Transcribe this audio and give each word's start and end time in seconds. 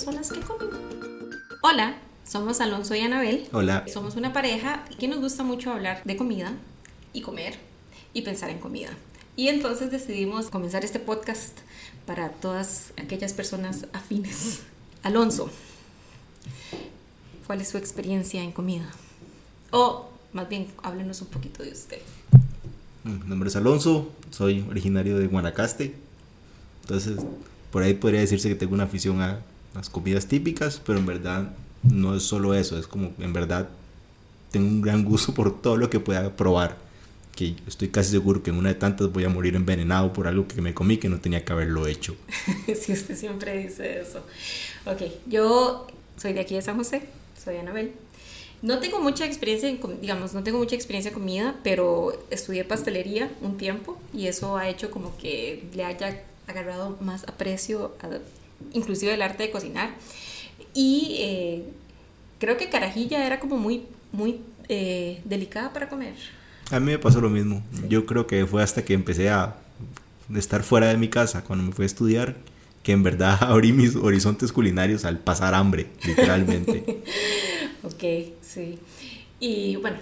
personas 0.00 0.32
que 0.32 0.40
comen. 0.40 0.70
Hola, 1.60 1.94
somos 2.26 2.62
Alonso 2.62 2.94
y 2.94 3.00
Anabel. 3.00 3.46
Hola. 3.52 3.84
Somos 3.92 4.16
una 4.16 4.32
pareja 4.32 4.82
que 4.98 5.08
nos 5.08 5.20
gusta 5.20 5.42
mucho 5.42 5.70
hablar 5.72 6.00
de 6.04 6.16
comida 6.16 6.54
y 7.12 7.20
comer 7.20 7.58
y 8.14 8.22
pensar 8.22 8.48
en 8.48 8.60
comida. 8.60 8.88
Y 9.36 9.48
entonces 9.48 9.90
decidimos 9.90 10.48
comenzar 10.48 10.86
este 10.86 11.00
podcast 11.00 11.58
para 12.06 12.30
todas 12.30 12.94
aquellas 12.96 13.34
personas 13.34 13.88
afines. 13.92 14.60
Alonso, 15.02 15.50
¿cuál 17.46 17.60
es 17.60 17.68
su 17.68 17.76
experiencia 17.76 18.42
en 18.42 18.52
comida? 18.52 18.90
O 19.70 20.08
más 20.32 20.48
bien, 20.48 20.68
háblenos 20.82 21.20
un 21.20 21.28
poquito 21.28 21.62
de 21.62 21.72
usted. 21.72 22.00
Mi 23.04 23.18
nombre 23.28 23.50
es 23.50 23.56
Alonso, 23.56 24.10
soy 24.30 24.64
originario 24.70 25.18
de 25.18 25.26
Guanacaste. 25.26 25.94
Entonces, 26.84 27.18
por 27.70 27.82
ahí 27.82 27.92
podría 27.92 28.20
decirse 28.20 28.48
que 28.48 28.54
tengo 28.54 28.72
una 28.72 28.84
afición 28.84 29.20
a 29.20 29.40
las 29.74 29.88
comidas 29.90 30.26
típicas, 30.26 30.80
pero 30.84 30.98
en 30.98 31.06
verdad 31.06 31.52
no 31.82 32.14
es 32.14 32.22
solo 32.22 32.54
eso, 32.54 32.78
es 32.78 32.86
como 32.86 33.12
en 33.18 33.32
verdad 33.32 33.68
tengo 34.50 34.66
un 34.66 34.82
gran 34.82 35.04
gusto 35.04 35.32
por 35.32 35.60
todo 35.60 35.76
lo 35.76 35.90
que 35.90 36.00
pueda 36.00 36.36
probar. 36.36 36.76
Que 37.36 37.54
estoy 37.66 37.88
casi 37.88 38.10
seguro 38.10 38.42
que 38.42 38.50
en 38.50 38.56
una 38.56 38.70
de 38.70 38.74
tantas 38.74 39.12
voy 39.12 39.24
a 39.24 39.28
morir 39.28 39.54
envenenado 39.54 40.12
por 40.12 40.26
algo 40.26 40.46
que 40.48 40.60
me 40.60 40.74
comí 40.74 40.98
que 40.98 41.08
no 41.08 41.20
tenía 41.20 41.44
que 41.44 41.52
haberlo 41.52 41.86
hecho. 41.86 42.16
si 42.66 42.92
usted 42.92 43.16
siempre 43.16 43.56
dice 43.58 44.00
eso. 44.00 44.24
Ok, 44.86 45.02
yo 45.26 45.86
soy 46.16 46.32
de 46.32 46.40
aquí 46.40 46.54
de 46.54 46.62
San 46.62 46.76
José, 46.76 47.02
soy 47.42 47.56
Anabel. 47.56 47.92
No 48.62 48.78
tengo 48.78 49.00
mucha 49.00 49.24
experiencia, 49.24 49.70
en, 49.70 49.80
digamos, 50.02 50.34
no 50.34 50.42
tengo 50.42 50.58
mucha 50.58 50.74
experiencia 50.74 51.08
en 51.08 51.14
comida, 51.14 51.58
pero 51.62 52.26
estudié 52.30 52.64
pastelería 52.64 53.30
un 53.40 53.56
tiempo 53.56 53.98
y 54.12 54.26
eso 54.26 54.58
ha 54.58 54.68
hecho 54.68 54.90
como 54.90 55.16
que 55.16 55.64
le 55.72 55.84
haya 55.84 56.22
agarrado 56.46 56.98
más 57.00 57.24
aprecio, 57.26 57.94
a, 58.02 58.08
inclusive 58.72 59.14
el 59.14 59.22
arte 59.22 59.44
de 59.44 59.50
cocinar. 59.50 59.90
Y 60.74 61.16
eh, 61.20 61.64
creo 62.38 62.56
que 62.56 62.68
carajilla 62.68 63.26
era 63.26 63.40
como 63.40 63.56
muy, 63.56 63.84
muy 64.12 64.40
eh, 64.68 65.20
delicada 65.24 65.72
para 65.72 65.88
comer. 65.88 66.14
A 66.70 66.78
mí 66.78 66.86
me 66.86 66.98
pasó 66.98 67.20
lo 67.20 67.30
mismo. 67.30 67.62
Yo 67.88 68.06
creo 68.06 68.26
que 68.26 68.46
fue 68.46 68.62
hasta 68.62 68.84
que 68.84 68.94
empecé 68.94 69.30
a 69.30 69.56
estar 70.34 70.62
fuera 70.62 70.88
de 70.88 70.96
mi 70.96 71.08
casa, 71.08 71.42
cuando 71.42 71.64
me 71.64 71.72
fui 71.72 71.84
a 71.84 71.86
estudiar, 71.86 72.36
que 72.82 72.92
en 72.92 73.02
verdad 73.02 73.38
abrí 73.40 73.72
mis 73.72 73.96
horizontes 73.96 74.52
culinarios 74.52 75.04
al 75.04 75.18
pasar 75.18 75.54
hambre, 75.54 75.88
literalmente. 76.06 77.02
ok, 77.82 78.32
sí. 78.40 78.78
Y 79.40 79.76
bueno, 79.76 79.98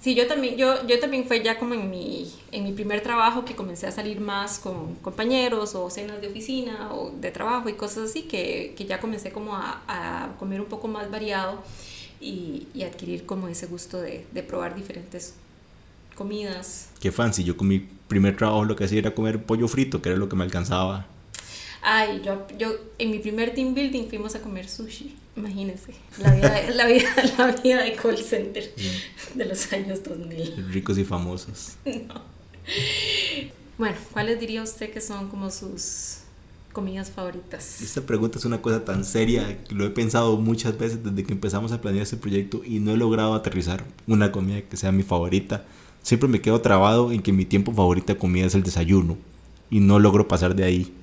sí, 0.00 0.14
yo 0.14 0.26
también, 0.26 0.56
yo, 0.56 0.86
yo 0.86 1.00
también 1.00 1.26
fue 1.26 1.42
ya 1.42 1.58
como 1.58 1.74
en 1.74 1.90
mi, 1.90 2.30
en 2.52 2.64
mi 2.64 2.72
primer 2.72 3.02
trabajo 3.02 3.44
que 3.44 3.54
comencé 3.54 3.86
a 3.86 3.92
salir 3.92 4.20
más 4.20 4.58
con 4.58 4.94
compañeros 4.96 5.74
o 5.74 5.88
cenas 5.90 6.20
de 6.20 6.28
oficina 6.28 6.92
o 6.92 7.10
de 7.10 7.30
trabajo 7.30 7.68
y 7.68 7.74
cosas 7.74 8.10
así, 8.10 8.22
que, 8.22 8.74
que 8.76 8.84
ya 8.86 9.00
comencé 9.00 9.32
como 9.32 9.56
a, 9.56 9.82
a, 9.88 10.36
comer 10.38 10.60
un 10.60 10.66
poco 10.66 10.88
más 10.88 11.10
variado 11.10 11.62
y, 12.20 12.66
y 12.74 12.82
adquirir 12.82 13.26
como 13.26 13.48
ese 13.48 13.66
gusto 13.66 14.00
de, 14.00 14.26
de 14.32 14.42
probar 14.42 14.74
diferentes 14.74 15.34
comidas. 16.14 16.88
Qué 17.00 17.12
fancy, 17.12 17.44
yo 17.44 17.56
con 17.56 17.68
mi 17.68 17.80
primer 18.08 18.36
trabajo 18.36 18.64
lo 18.64 18.76
que 18.76 18.84
hacía 18.84 18.98
era 18.98 19.14
comer 19.14 19.42
pollo 19.42 19.68
frito, 19.68 20.00
que 20.00 20.10
era 20.10 20.18
lo 20.18 20.28
que 20.28 20.36
me 20.36 20.44
alcanzaba. 20.44 21.06
Ay, 21.82 22.22
yo, 22.24 22.46
yo 22.58 22.74
en 22.98 23.10
mi 23.10 23.18
primer 23.18 23.54
team 23.54 23.74
building 23.74 24.08
fuimos 24.08 24.34
a 24.34 24.40
comer 24.40 24.68
sushi. 24.68 25.14
Imagínense, 25.36 25.94
la 26.18 26.32
vida, 26.32 26.70
la 26.70 26.86
vida, 26.86 27.08
la 27.38 27.46
vida 27.52 27.82
de 27.82 27.94
call 27.94 28.18
center 28.18 28.72
de 29.34 29.44
los 29.44 29.72
años 29.72 30.02
2000. 30.04 30.72
Ricos 30.72 30.98
y 30.98 31.04
famosos. 31.04 31.72
No. 31.84 32.22
Bueno, 33.76 33.96
¿cuáles 34.12 34.38
diría 34.38 34.62
usted 34.62 34.92
que 34.92 35.00
son 35.00 35.28
como 35.28 35.50
sus 35.50 36.18
comidas 36.72 37.10
favoritas? 37.10 37.82
Esta 37.82 38.02
pregunta 38.02 38.38
es 38.38 38.44
una 38.44 38.62
cosa 38.62 38.84
tan 38.84 39.04
seria 39.04 39.64
que 39.64 39.74
lo 39.74 39.84
he 39.84 39.90
pensado 39.90 40.36
muchas 40.36 40.78
veces 40.78 41.02
desde 41.02 41.24
que 41.24 41.32
empezamos 41.32 41.72
a 41.72 41.80
planear 41.80 42.04
este 42.04 42.16
proyecto 42.16 42.62
y 42.64 42.78
no 42.78 42.92
he 42.92 42.96
logrado 42.96 43.34
aterrizar 43.34 43.84
una 44.06 44.30
comida 44.30 44.62
que 44.62 44.76
sea 44.76 44.92
mi 44.92 45.02
favorita. 45.02 45.64
Siempre 46.02 46.28
me 46.28 46.40
quedo 46.40 46.60
trabado 46.60 47.10
en 47.10 47.22
que 47.22 47.32
mi 47.32 47.44
tiempo 47.44 47.72
favorito 47.72 48.12
de 48.12 48.18
comida 48.18 48.46
es 48.46 48.54
el 48.54 48.62
desayuno 48.62 49.18
y 49.70 49.80
no 49.80 49.98
logro 49.98 50.28
pasar 50.28 50.54
de 50.54 50.64
ahí. 50.64 50.94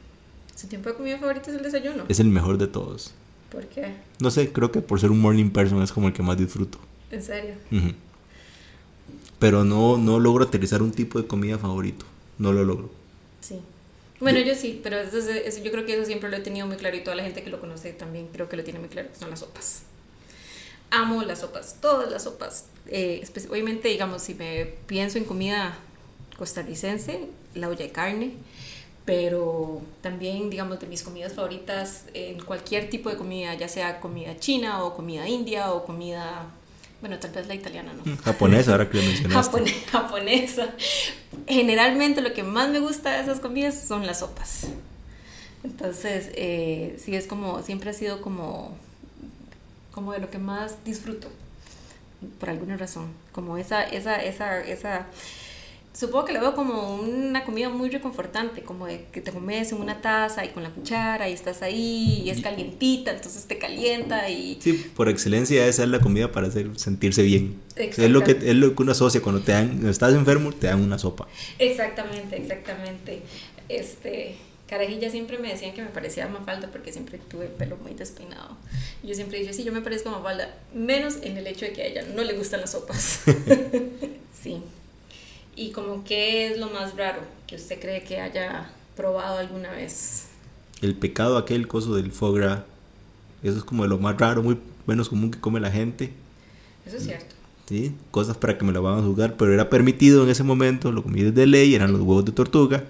¿Su 0.56 0.68
tiempo 0.68 0.90
de 0.90 0.96
comida 0.96 1.18
favorito 1.18 1.50
es 1.50 1.58
el 1.58 1.64
desayuno? 1.64 2.06
Es 2.08 2.20
el 2.20 2.28
mejor 2.28 2.58
de 2.58 2.68
todos. 2.68 3.14
¿Por 3.52 3.68
qué? 3.68 3.94
No 4.20 4.32
sé, 4.32 4.52
creo 4.52 4.72
que 4.72 4.82
por 4.82 5.00
ser 5.00 5.12
un 5.12 5.20
morning 5.20 5.50
person 5.50 5.82
es 5.82 5.92
como 5.92 6.08
el 6.08 6.14
que 6.14 6.24
más 6.24 6.38
disfruto. 6.38 6.80
¿En 7.12 7.22
serio? 7.22 7.56
Uh 7.72 7.76
-huh. 7.76 7.96
Pero 9.40 9.66
no, 9.66 9.98
no 9.98 10.20
logro 10.20 10.46
aterrizar 10.46 10.82
un 10.82 10.92
tipo 10.92 11.22
de 11.22 11.28
comida 11.28 11.58
favorito. 11.58 12.06
No 12.38 12.54
lo 12.54 12.64
logro. 12.64 12.90
Sí. 13.42 13.60
Bueno, 14.22 14.40
yo, 14.40 14.46
yo 14.46 14.56
sí, 14.56 14.80
pero 14.84 15.00
eso, 15.00 15.18
eso, 15.18 15.64
yo 15.64 15.72
creo 15.72 15.86
que 15.86 15.96
eso 15.96 16.06
siempre 16.06 16.30
lo 16.30 16.38
he 16.38 16.42
tenido 16.42 16.68
muy 16.68 16.78
claro 16.78 16.96
y 16.96 17.04
toda 17.04 17.16
la 17.16 17.24
gente 17.24 17.44
que 17.44 17.50
lo 17.50 17.60
conoce 17.60 17.92
también 17.92 18.28
creo 18.32 18.48
que 18.48 18.56
lo 18.56 18.64
tiene 18.64 18.80
muy 18.80 18.88
claro, 18.88 19.10
que 19.10 19.18
son 19.18 19.30
las 19.32 19.40
sopas. 19.40 19.82
Amo 20.92 21.24
las 21.24 21.40
sopas, 21.40 21.78
todas 21.82 22.12
las 22.12 22.24
sopas. 22.24 22.66
Eh, 22.88 23.24
obviamente, 23.50 23.88
digamos, 23.88 24.22
si 24.22 24.36
me 24.36 24.66
pienso 24.86 25.18
en 25.18 25.26
comida 25.26 25.80
costarricense, 26.38 27.28
la 27.56 27.68
olla 27.70 27.84
de 27.86 27.92
carne, 27.92 28.34
pero 29.06 29.82
también, 30.02 30.50
digamos, 30.50 30.80
de 30.80 30.88
mis 30.88 31.02
comidas 31.04 31.34
favoritas, 31.34 32.06
en 32.14 32.40
cualquier 32.40 32.90
tipo 32.90 33.10
de 33.10 33.18
comida, 33.18 33.54
ya 33.56 33.68
sea 33.68 34.00
comida 34.00 34.38
china 34.40 34.84
o 34.84 34.96
comida 34.96 35.28
india 35.28 35.72
o 35.72 35.86
comida, 35.86 36.46
bueno, 37.00 37.18
tal 37.18 37.32
vez 37.32 37.48
la 37.48 37.56
italiana, 37.56 37.94
¿no? 37.94 38.18
Japonesa, 38.18 38.74
ahora 38.74 38.90
que 38.90 38.98
lo 38.98 39.04
mencionaste. 39.04 39.52
Japone 39.52 39.72
japonesa. 39.92 40.70
Generalmente 41.48 42.22
lo 42.22 42.34
que 42.34 42.44
más 42.44 42.70
me 42.70 42.80
gusta 42.80 43.14
de 43.14 43.22
esas 43.24 43.40
comidas 43.40 43.84
son 43.88 44.06
las 44.06 44.20
sopas. 44.20 44.68
Entonces, 45.64 46.30
eh, 46.34 46.98
sí, 47.04 47.16
es 47.16 47.26
como, 47.26 47.62
siempre 47.64 47.90
ha 47.90 47.94
sido 47.94 48.22
como, 48.22 48.76
como 49.92 50.14
de 50.14 50.20
lo 50.20 50.30
que 50.30 50.38
más 50.38 50.84
disfruto, 50.84 51.28
por 52.40 52.50
alguna 52.52 52.78
razón. 52.78 53.08
Como 53.32 53.58
esa, 53.58 53.84
esa, 53.84 54.18
esa, 54.18 54.62
esa 54.62 55.08
supongo 55.94 56.25
que 56.25 56.34
lo 56.34 56.41
veo 56.41 56.56
como 56.56 56.96
una 56.96 57.44
comida 57.44 57.69
muy 57.69 57.90
reconfortante, 57.90 58.62
como 58.62 58.88
de 58.88 59.06
que 59.12 59.22
te 59.22 59.31
comes 59.31 59.72
en 59.72 59.81
una 59.81 60.02
taza 60.02 60.46
y 60.46 60.50
con 60.50 60.63
la 60.63 60.69
cuchara 60.69 61.29
y 61.29 61.34
estás 61.34 61.62
ahí 61.62 62.22
y 62.25 62.29
es 62.29 62.41
calientita, 62.41 63.12
entonces 63.12 63.46
te 63.46 63.57
calienta 63.57 64.29
y... 64.29 64.57
Sí, 64.62 64.74
por 64.96 65.09
excelencia 65.09 65.66
esa 65.68 65.84
es 65.84 65.90
la 65.90 66.00
comida 66.00 66.31
para 66.31 66.47
hacer, 66.47 66.79
sentirse 66.79 67.24
bien. 67.24 67.59
Es 67.75 67.97
lo, 68.09 68.24
que, 68.24 68.31
es 68.31 68.56
lo 68.56 68.75
que 68.75 68.84
uno 68.84 68.91
asocia 68.94 69.22
cuando 69.22 69.41
te 69.41 69.52
dan, 69.52 69.88
estás 69.88 70.13
enfermo, 70.13 70.52
te 70.53 70.68
dan 70.68 70.81
una 70.81 70.97
sopa. 70.97 71.28
Exactamente, 71.59 72.38
exactamente. 72.38 73.22
Este... 73.69 74.35
Carajilla 74.68 75.09
siempre 75.09 75.38
me 75.38 75.50
decían 75.50 75.73
que 75.73 75.81
me 75.81 75.90
parecía 75.90 76.29
Mafalda 76.29 76.72
porque 76.72 76.94
siempre 76.94 77.18
tuve 77.18 77.47
el 77.47 77.52
pelo 77.52 77.75
muy 77.75 77.94
despeinado. 77.94 78.56
Yo 79.03 79.13
siempre 79.16 79.40
dije, 79.40 79.52
sí, 79.52 79.66
yo 79.66 79.73
me 79.73 79.81
parezco 79.81 80.08
a 80.08 80.13
Mafalda, 80.13 80.56
menos 80.73 81.18
en 81.23 81.35
el 81.35 81.46
hecho 81.46 81.66
de 81.66 81.73
que 81.73 81.81
a 81.81 81.88
ella 81.88 82.03
no 82.16 82.23
le 82.23 82.38
gustan 82.38 82.62
las 82.62 82.72
sopas. 82.72 83.19
sí. 84.41 84.63
¿Y 85.56 85.72
como 85.72 86.04
qué 86.04 86.48
es 86.48 86.58
lo 86.58 86.70
más 86.70 86.96
raro 86.96 87.22
que 87.48 87.56
usted 87.56 87.80
cree 87.80 88.04
que 88.04 88.20
haya 88.20 88.72
probado 88.96 89.40
alguna 89.40 89.72
vez? 89.72 90.28
El 90.82 90.96
pecado 90.96 91.38
aquel 91.38 91.68
coso 91.68 91.96
del 91.96 92.12
foie 92.12 92.40
gras. 92.40 92.62
Eso 93.44 93.58
es 93.58 93.64
como 93.64 93.84
de 93.84 93.90
lo 93.90 93.98
más 93.98 94.18
raro, 94.18 94.44
muy 94.44 94.58
menos 94.86 95.10
común 95.10 95.32
que 95.32 95.40
come 95.40 95.60
la 95.60 95.72
gente. 95.72 96.12
Eso 96.86 96.98
es 96.98 97.04
cierto. 97.04 97.36
Sí, 97.68 97.94
cosas 98.12 98.38
para 98.38 98.58
que 98.58 98.66
me 98.66 98.72
lo 98.72 98.82
van 98.82 99.00
a 99.00 99.02
juzgar, 99.02 99.36
pero 99.38 99.54
era 99.54 99.70
permitido 99.70 100.24
en 100.24 100.30
ese 100.30 100.44
momento, 100.44 100.92
lo 100.92 101.04
comí 101.04 101.22
desde 101.22 101.48
ley, 101.48 101.74
eran 101.74 101.92
los 101.92 102.02
huevos 102.02 102.26
de 102.26 102.32
tortuga. 102.32 102.84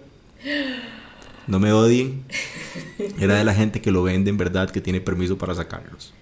No 1.47 1.59
me 1.59 1.71
odien. 1.71 2.23
Era 3.19 3.35
de 3.35 3.43
la 3.43 3.53
gente 3.53 3.81
que 3.81 3.91
lo 3.91 4.03
vende 4.03 4.29
en 4.29 4.37
verdad, 4.37 4.69
que 4.69 4.79
tiene 4.79 5.01
permiso 5.01 5.37
para 5.37 5.53
sacarlos. 5.53 6.13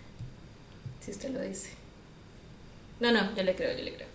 Si 1.01 1.11
usted 1.11 1.31
lo 1.31 1.41
dice. 1.41 1.69
No, 2.99 3.11
no, 3.11 3.35
yo 3.35 3.43
le 3.43 3.55
creo, 3.55 3.77
yo 3.77 3.83
le 3.83 3.93
creo. 3.93 4.07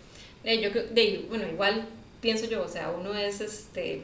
Yo, 0.61 0.71
de, 0.93 1.25
bueno, 1.29 1.47
igual 1.47 1.87
pienso 2.25 2.47
yo, 2.47 2.65
o 2.65 2.69
sea, 2.69 2.91
uno 2.91 3.15
es 3.15 3.43
este, 3.43 4.00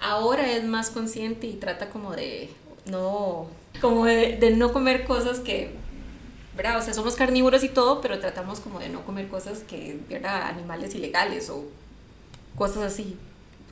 ahora 0.00 0.50
es 0.50 0.64
más 0.64 0.88
consciente 0.88 1.46
y 1.46 1.52
trata 1.52 1.90
como 1.90 2.12
de 2.12 2.48
no, 2.86 3.46
como 3.82 4.06
de, 4.06 4.38
de, 4.38 4.52
no 4.52 4.72
comer 4.72 5.04
cosas 5.04 5.38
que, 5.40 5.72
¿verdad? 6.56 6.78
O 6.78 6.82
sea, 6.82 6.94
somos 6.94 7.14
carnívoros 7.14 7.62
y 7.64 7.68
todo, 7.68 8.00
pero 8.00 8.20
tratamos 8.20 8.60
como 8.60 8.78
de 8.78 8.88
no 8.88 9.04
comer 9.04 9.28
cosas 9.28 9.58
que, 9.58 9.98
¿verdad? 10.08 10.44
Animales 10.44 10.94
ilegales 10.94 11.50
o 11.50 11.66
cosas 12.56 12.84
así. 12.84 13.18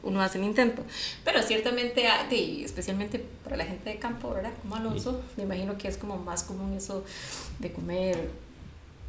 Uno 0.02 0.20
hace 0.20 0.37
el 0.37 0.44
intento. 0.44 0.82
Pero 1.25 1.42
ciertamente, 1.42 2.06
de, 2.28 2.64
especialmente 2.64 3.25
para 3.44 3.56
la 3.56 3.64
gente 3.64 3.88
de 3.88 3.96
campo, 3.99 4.28
¿verdad? 4.28 4.52
Como 4.60 4.76
Alonso, 4.76 5.22
me 5.38 5.44
imagino 5.44 5.78
que 5.78 5.88
es 5.88 5.96
como 5.96 6.19
más 6.19 6.42
común 6.42 6.75
eso 6.75 7.02
de 7.60 7.72
comer 7.72 8.28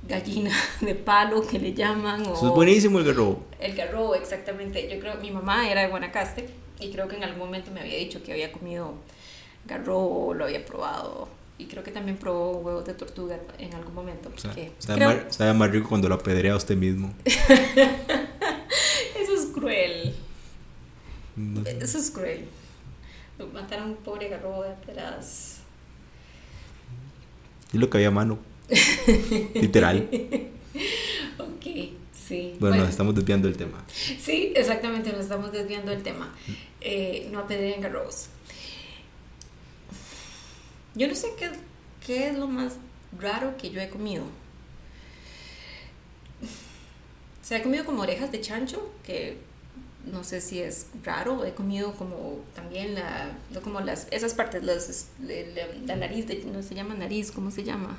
gallina 0.04 0.52
de 0.82 0.96
palo 0.96 1.46
que 1.46 1.60
le 1.60 1.74
llaman. 1.74 2.26
O 2.28 2.34
Eso 2.34 2.48
es 2.48 2.54
buenísimo 2.54 3.00
el 3.00 3.06
garrobo. 3.06 3.46
El 3.60 3.76
garrobo, 3.76 4.16
exactamente. 4.16 4.90
Yo 4.90 5.00
creo 5.00 5.16
mi 5.16 5.32
mamá 5.32 5.70
era 5.70 5.82
de 5.82 5.88
Guanacaste 5.88 6.50
y 6.80 6.92
creo 6.92 7.08
que 7.08 7.18
en 7.18 7.24
algún 7.24 7.40
momento 7.40 7.72
me 7.72 7.82
había 7.82 7.98
dicho 7.98 8.22
que 8.24 8.32
había 8.32 8.52
comido 8.52 8.94
garrobo, 9.66 10.34
lo 10.34 10.46
había 10.46 10.66
probado. 10.66 11.28
Y 11.60 11.66
creo 11.66 11.84
que 11.84 11.92
también 11.92 12.18
probó 12.18 12.58
huevos 12.58 12.86
de 12.86 12.94
tortuga 12.94 13.40
en 13.58 13.74
algún 13.74 13.96
momento. 13.96 14.32
O 14.36 14.38
sea, 14.38 14.54
sabe, 14.78 15.00
creo... 15.00 15.10
más, 15.10 15.36
sabe, 15.36 15.54
más, 15.54 15.72
rico 15.72 15.90
cuando 15.90 16.08
lo 16.08 16.14
apedrea 16.16 16.54
a 16.54 16.56
usted 16.56 16.78
mismo. 16.78 17.14
Eso 17.26 17.44
es 19.34 19.48
cruel. 19.54 20.16
No 21.36 21.64
sé. 21.64 21.80
Eso 21.82 21.98
es 21.98 22.12
cruel. 22.12 22.48
Matar 23.54 23.80
a 23.80 23.86
un 23.86 23.96
pobre 23.96 24.30
garrobo 24.30 24.62
de 24.64 24.74
pedadas. 24.86 25.62
Y 27.74 27.80
lo 27.80 27.90
que 27.90 27.98
había 27.98 28.10
a 28.10 28.12
mano. 28.12 28.38
Literal. 29.54 30.10
Ok, 31.40 31.66
sí. 32.14 32.56
Bueno, 32.60 32.78
nos 32.78 32.90
estamos 32.90 33.16
desviando 33.16 33.48
del 33.48 33.58
tema. 33.58 33.84
Sí, 33.88 34.54
exactamente, 34.56 35.12
nos 35.12 35.22
estamos 35.22 35.52
desviando 35.52 35.92
del 35.92 36.04
tema. 36.04 36.36
Eh, 36.82 37.30
no 37.32 37.40
apedreen 37.40 37.82
garrobos. 37.82 38.28
Yo 40.94 41.08
no 41.08 41.16
sé 41.16 41.30
qué, 41.38 41.50
qué 42.06 42.30
es 42.30 42.38
lo 42.38 42.48
más 42.48 42.74
raro 43.18 43.58
que 43.58 43.72
yo 43.72 43.82
he 43.82 43.90
comido. 43.90 44.24
Se 47.42 47.56
ha 47.56 47.64
comido 47.64 47.86
como 47.86 48.02
orejas 48.02 48.32
de 48.32 48.42
chancho, 48.42 48.92
que 49.04 49.38
no 50.12 50.24
sé 50.24 50.42
si 50.42 50.60
es 50.60 50.88
raro. 51.04 51.46
He 51.46 51.54
comido 51.54 51.94
como 51.94 52.40
también 52.56 52.96
la, 52.96 53.38
como 53.64 53.80
las, 53.82 54.08
esas 54.12 54.34
partes, 54.34 54.64
las, 54.64 55.08
la 55.86 55.96
nariz, 55.96 56.28
de, 56.28 56.44
no 56.46 56.62
se 56.62 56.76
llama 56.76 56.94
nariz, 56.94 57.32
¿cómo 57.32 57.52
se 57.52 57.64
llama? 57.64 57.98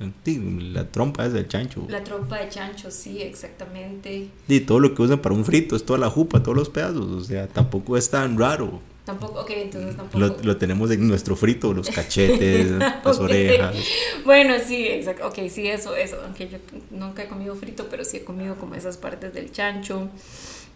La 0.00 0.90
trompa 0.90 1.26
es 1.26 1.34
del 1.34 1.46
chancho. 1.46 1.84
La 1.88 2.02
trompa 2.02 2.38
de 2.38 2.48
chancho, 2.48 2.90
sí, 2.90 3.20
exactamente. 3.20 4.28
Y 4.48 4.60
todo 4.60 4.80
lo 4.80 4.94
que 4.94 5.02
usan 5.02 5.18
para 5.18 5.34
un 5.34 5.44
frito 5.44 5.76
es 5.76 5.84
toda 5.84 5.98
la 5.98 6.08
jupa, 6.08 6.42
todos 6.42 6.56
los 6.56 6.70
pedazos. 6.70 7.06
O 7.10 7.22
sea, 7.22 7.46
tampoco 7.46 7.98
es 7.98 8.08
tan 8.08 8.38
raro. 8.38 8.80
Tampoco, 9.04 9.40
ok, 9.40 9.50
entonces 9.50 9.96
tampoco. 9.96 10.18
Lo, 10.18 10.36
lo 10.42 10.56
tenemos 10.56 10.90
en 10.90 11.06
nuestro 11.06 11.36
frito, 11.36 11.74
los 11.74 11.90
cachetes, 11.94 12.70
las 13.04 13.18
orejas. 13.18 13.76
Bueno, 14.24 14.54
sí, 14.64 14.86
exacto. 14.86 15.28
Ok, 15.28 15.48
sí, 15.50 15.66
eso, 15.68 15.94
eso. 15.94 16.16
Aunque 16.24 16.48
yo 16.48 16.58
nunca 16.90 17.24
he 17.24 17.28
comido 17.28 17.54
frito, 17.54 17.86
pero 17.90 18.02
sí 18.04 18.18
he 18.18 18.24
comido 18.24 18.54
como 18.54 18.76
esas 18.76 18.96
partes 18.96 19.34
del 19.34 19.52
chancho. 19.52 20.08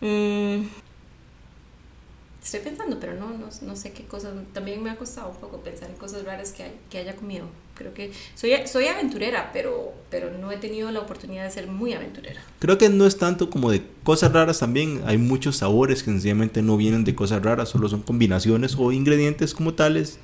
Mm, 0.03 0.65
estoy 2.45 2.61
pensando, 2.61 3.01
pero 3.01 3.15
no, 3.15 3.31
no, 3.31 3.49
no 3.63 3.77
sé 3.77 3.93
qué 3.93 4.05
cosas. 4.05 4.35
También 4.53 4.83
me 4.83 4.91
ha 4.91 4.97
costado 4.97 5.31
un 5.31 5.37
poco 5.37 5.61
pensar 5.63 5.89
en 5.91 5.97
cosas 5.97 6.25
raras 6.25 6.53
que, 6.53 6.63
hay- 6.65 6.77
que 6.91 6.99
haya 6.99 7.17
comido. 7.17 7.47
Creo 7.75 7.93
que 7.95 8.13
soy, 8.37 8.53
soy 8.67 8.87
aventurera, 8.87 9.51
pero, 9.53 9.93
pero 10.11 10.31
no 10.31 10.53
he 10.53 10.59
tenido 10.59 10.91
la 10.93 11.01
oportunidad 11.01 11.45
de 11.45 11.51
ser 11.51 11.67
muy 11.67 11.93
aventurera. 11.95 12.41
Creo 12.61 12.79
que 12.79 12.89
no 12.91 13.07
es 13.07 13.17
tanto 13.19 13.51
como 13.51 13.71
de 13.71 13.83
cosas 14.05 14.33
raras 14.33 14.59
también. 14.61 15.01
Hay 15.07 15.19
muchos 15.19 15.57
sabores 15.57 16.03
que 16.03 16.11
sencillamente 16.11 16.63
no 16.63 16.77
vienen 16.77 17.03
de 17.05 17.15
cosas 17.15 17.43
raras, 17.43 17.71
solo 17.71 17.89
son 17.89 18.03
combinaciones 18.03 18.77
o 18.79 18.93
ingredientes 18.93 19.55
como 19.55 19.75
tales 19.75 20.19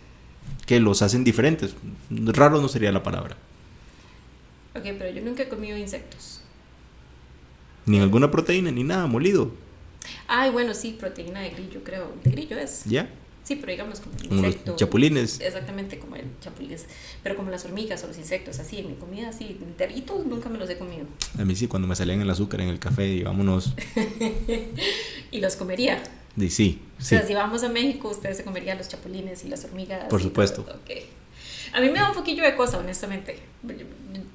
que 0.66 0.78
los 0.78 1.02
hacen 1.02 1.24
diferentes. 1.24 1.74
Raro 2.10 2.60
no 2.60 2.68
sería 2.68 2.92
la 2.92 3.02
palabra. 3.02 3.36
Ok, 4.76 4.82
pero 4.98 5.10
yo 5.10 5.22
nunca 5.22 5.42
he 5.42 5.48
comido 5.48 5.76
insectos. 5.76 6.42
Ni 7.86 7.98
alguna 7.98 8.30
proteína, 8.30 8.70
ni 8.70 8.84
nada 8.84 9.06
molido. 9.08 9.50
Ay, 10.28 10.50
bueno, 10.50 10.74
sí, 10.74 10.96
proteína 10.98 11.40
de 11.40 11.50
grillo, 11.50 11.82
creo. 11.84 12.12
De 12.24 12.30
grillo 12.30 12.58
es. 12.58 12.84
¿Ya? 12.84 13.08
Sí, 13.42 13.56
pero 13.56 13.72
digamos 13.72 14.00
como 14.00 14.16
Como 14.28 14.42
los 14.42 14.76
chapulines. 14.76 15.40
Exactamente 15.40 15.98
como 15.98 16.14
el 16.16 16.24
chapulines. 16.40 16.86
Pero 17.22 17.36
como 17.36 17.50
las 17.50 17.64
hormigas 17.64 18.04
o 18.04 18.06
los 18.06 18.16
insectos, 18.18 18.58
así, 18.60 18.78
en 18.78 18.88
mi 18.88 18.94
comida, 18.94 19.30
así, 19.30 19.58
enteritos, 19.62 20.24
nunca 20.26 20.48
me 20.48 20.58
los 20.58 20.68
he 20.70 20.76
comido. 20.78 21.06
A 21.38 21.44
mí 21.44 21.56
sí, 21.56 21.66
cuando 21.66 21.88
me 21.88 21.96
salían 21.96 22.20
el 22.20 22.30
azúcar 22.30 22.60
en 22.60 22.68
el 22.68 22.78
café, 22.78 23.06
y 23.08 23.22
vámonos. 23.22 23.74
Y 25.32 25.40
los 25.40 25.56
comería. 25.56 26.02
Y 26.36 26.50
sí, 26.50 26.80
O 26.98 27.02
sí. 27.02 27.08
sea, 27.10 27.26
si 27.26 27.34
vamos 27.34 27.62
a 27.62 27.68
México, 27.68 28.08
ustedes 28.08 28.36
se 28.36 28.44
comerían 28.44 28.78
los 28.78 28.88
chapulines 28.88 29.44
y 29.44 29.48
las 29.48 29.64
hormigas. 29.64 30.06
Por 30.08 30.20
supuesto. 30.22 30.62
todo. 30.62 30.74
Ok. 30.74 30.90
A 31.72 31.80
mí 31.80 31.88
me 31.88 31.98
da 32.00 32.08
un 32.08 32.14
poquillo 32.16 32.42
de 32.42 32.56
cosa, 32.56 32.78
honestamente. 32.78 33.38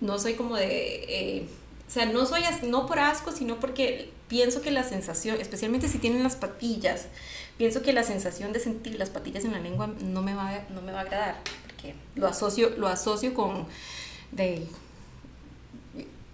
No 0.01 0.17
soy 0.19 0.33
como 0.35 0.55
de... 0.55 0.67
eh, 1.07 1.45
o 1.87 1.91
sea, 1.91 2.05
no 2.05 2.25
soy 2.25 2.43
no 2.63 2.87
por 2.87 2.99
asco, 2.99 3.31
sino 3.31 3.59
porque 3.59 4.11
pienso 4.27 4.61
que 4.61 4.71
la 4.71 4.83
sensación, 4.83 5.39
especialmente 5.39 5.87
si 5.87 5.99
tienen 5.99 6.23
las 6.23 6.35
patillas, 6.35 7.07
pienso 7.57 7.81
que 7.81 7.93
la 7.93 8.03
sensación 8.03 8.53
de 8.53 8.59
sentir 8.59 8.95
las 8.97 9.09
patillas 9.09 9.45
en 9.45 9.51
la 9.51 9.59
lengua 9.59 9.87
no 10.01 10.21
me 10.21 10.33
va, 10.33 10.63
no 10.69 10.81
me 10.81 10.91
va 10.91 10.99
a 10.99 11.01
agradar, 11.03 11.35
porque 11.63 11.93
lo 12.15 12.27
asocio, 12.27 12.71
lo 12.77 12.87
asocio 12.87 13.33
con 13.33 13.67
de 14.31 14.67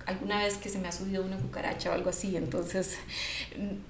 alguna 0.05 0.39
vez 0.39 0.57
que 0.57 0.69
se 0.69 0.79
me 0.79 0.87
ha 0.87 0.91
subido 0.91 1.23
una 1.23 1.37
cucaracha 1.37 1.91
o 1.91 1.93
algo 1.93 2.09
así, 2.09 2.35
entonces, 2.35 2.97